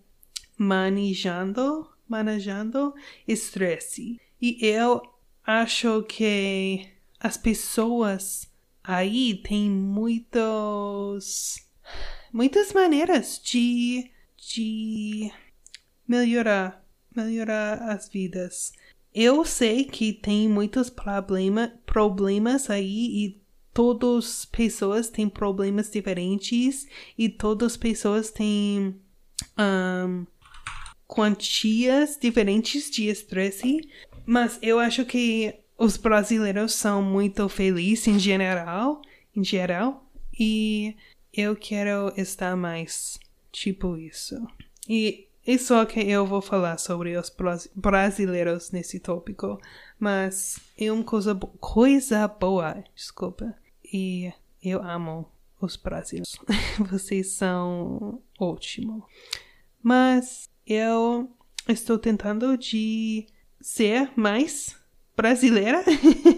manejando, 0.57 1.89
manejando 2.09 2.95
estresse. 3.27 4.21
E 4.41 4.59
eu 4.65 5.01
acho 5.47 6.03
que 6.03 6.89
as 7.19 7.37
pessoas 7.37 8.49
aí 8.85 9.41
têm 9.43 9.71
muitos 9.71 11.67
muitas 12.33 12.73
maneiras 12.73 13.41
de 13.43 14.11
de 14.37 15.33
melhorar 16.07 16.85
melhorar 17.15 17.83
as 17.91 18.09
vidas. 18.09 18.73
Eu 19.21 19.45
sei 19.45 19.83
que 19.83 20.13
tem 20.13 20.49
muitos 20.49 20.89
problema, 20.89 21.73
problemas 21.85 22.71
aí 22.71 23.25
e 23.25 23.43
todas 23.75 24.25
as 24.25 24.45
pessoas 24.45 25.11
têm 25.11 25.29
problemas 25.29 25.91
diferentes 25.91 26.87
e 27.19 27.29
todas 27.29 27.73
as 27.73 27.77
pessoas 27.77 28.31
têm 28.31 28.95
um, 29.59 30.25
quantias 31.05 32.17
diferentes 32.17 32.89
de 32.89 33.09
estresse, 33.09 33.81
mas 34.25 34.57
eu 34.63 34.79
acho 34.79 35.05
que 35.05 35.53
os 35.77 35.97
brasileiros 35.97 36.75
são 36.75 37.03
muito 37.03 37.49
felizes 37.49 38.07
em 38.07 38.21
geral, 38.21 39.03
em 39.35 39.43
geral, 39.43 40.09
e 40.39 40.95
eu 41.35 41.57
quero 41.57 42.13
estar 42.17 42.55
mais 42.55 43.19
tipo 43.51 43.97
isso. 43.97 44.37
E 44.89 45.28
é 45.51 45.57
só 45.57 45.87
que 45.87 45.99
eu 46.01 46.27
vou 46.27 46.43
falar 46.43 46.77
sobre 46.77 47.17
os 47.17 47.33
brasileiros 47.75 48.71
nesse 48.71 49.01
tópico, 49.01 49.59
mas 49.99 50.61
é 50.77 50.93
uma 50.93 51.03
coisa, 51.03 51.33
bo 51.33 51.47
coisa 51.59 52.29
boa, 52.29 52.85
desculpa. 52.95 53.55
E 53.91 54.31
eu 54.63 54.83
amo 54.83 55.27
os 55.59 55.75
brasileiros. 55.75 56.39
Vocês 56.91 57.29
são 57.29 58.21
ótimos. 58.39 59.03
Mas 59.83 60.51
eu 60.67 61.31
estou 61.67 61.99
tentando 61.99 62.55
de 62.59 63.27
ser 63.59 64.11
mais 64.15 64.77
brasileira 65.17 65.83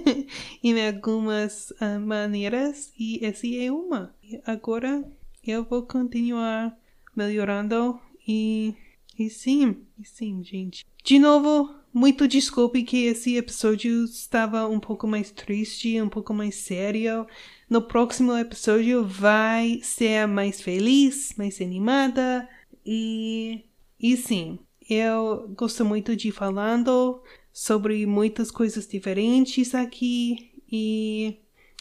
em 0.63 0.87
algumas 0.87 1.73
uh, 1.73 1.99
maneiras 1.99 2.93
e 2.97 3.19
essa 3.27 3.45
é 3.45 3.73
uma. 3.73 4.15
Agora 4.47 5.03
eu 5.45 5.65
vou 5.65 5.83
continuar 5.83 6.79
melhorando 7.17 8.01
e 8.25 8.77
e 9.21 9.29
sim, 9.29 9.77
e 9.99 10.05
sim, 10.05 10.43
gente. 10.43 10.87
De 11.05 11.19
novo, 11.19 11.75
muito 11.93 12.27
desculpe 12.27 12.83
que 12.83 13.05
esse 13.05 13.37
episódio 13.37 14.05
estava 14.05 14.67
um 14.67 14.81
pouco 14.81 15.07
mais 15.07 15.31
triste, 15.31 16.01
um 16.01 16.09
pouco 16.09 16.33
mais 16.33 16.55
sério. 16.55 17.27
No 17.69 17.83
próximo 17.83 18.35
episódio 18.35 19.05
vai 19.05 19.81
ser 19.83 20.27
mais 20.27 20.63
feliz, 20.63 21.35
mais 21.37 21.61
animada 21.61 22.49
e 22.85 23.63
e 24.03 24.17
sim, 24.17 24.59
eu 24.89 25.47
gosto 25.55 25.85
muito 25.85 26.17
de 26.17 26.33
falando 26.33 27.23
sobre 27.53 28.07
muitas 28.07 28.51
coisas 28.51 28.89
diferentes 28.89 29.75
aqui 29.75 30.51
e 30.73 31.37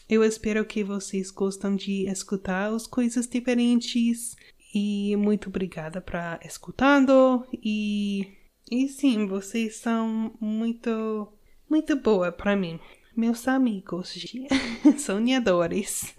eu 0.06 0.22
espero 0.22 0.62
que 0.66 0.84
vocês 0.84 1.30
gostam 1.30 1.74
de 1.74 2.06
escutar 2.06 2.70
as 2.70 2.86
coisas 2.86 3.26
diferentes 3.26 4.36
e 4.74 5.16
muito 5.16 5.48
obrigada 5.48 6.00
para 6.00 6.38
escutando 6.44 7.46
e 7.52 8.36
e 8.70 8.86
sim, 8.88 9.26
vocês 9.26 9.76
são 9.76 10.32
muito 10.40 11.32
muito 11.68 11.96
boa 11.96 12.30
para 12.30 12.54
mim. 12.54 12.78
Meus 13.16 13.48
amigos, 13.48 14.14
sonhadores. 14.98 16.14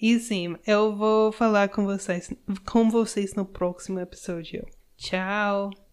E 0.00 0.18
sim, 0.18 0.56
eu 0.66 0.96
vou 0.96 1.30
falar 1.30 1.68
com 1.68 1.84
vocês 1.84 2.32
com 2.64 2.90
vocês 2.90 3.34
no 3.34 3.44
próximo 3.44 4.00
episódio. 4.00 4.66
Tchau. 4.96 5.89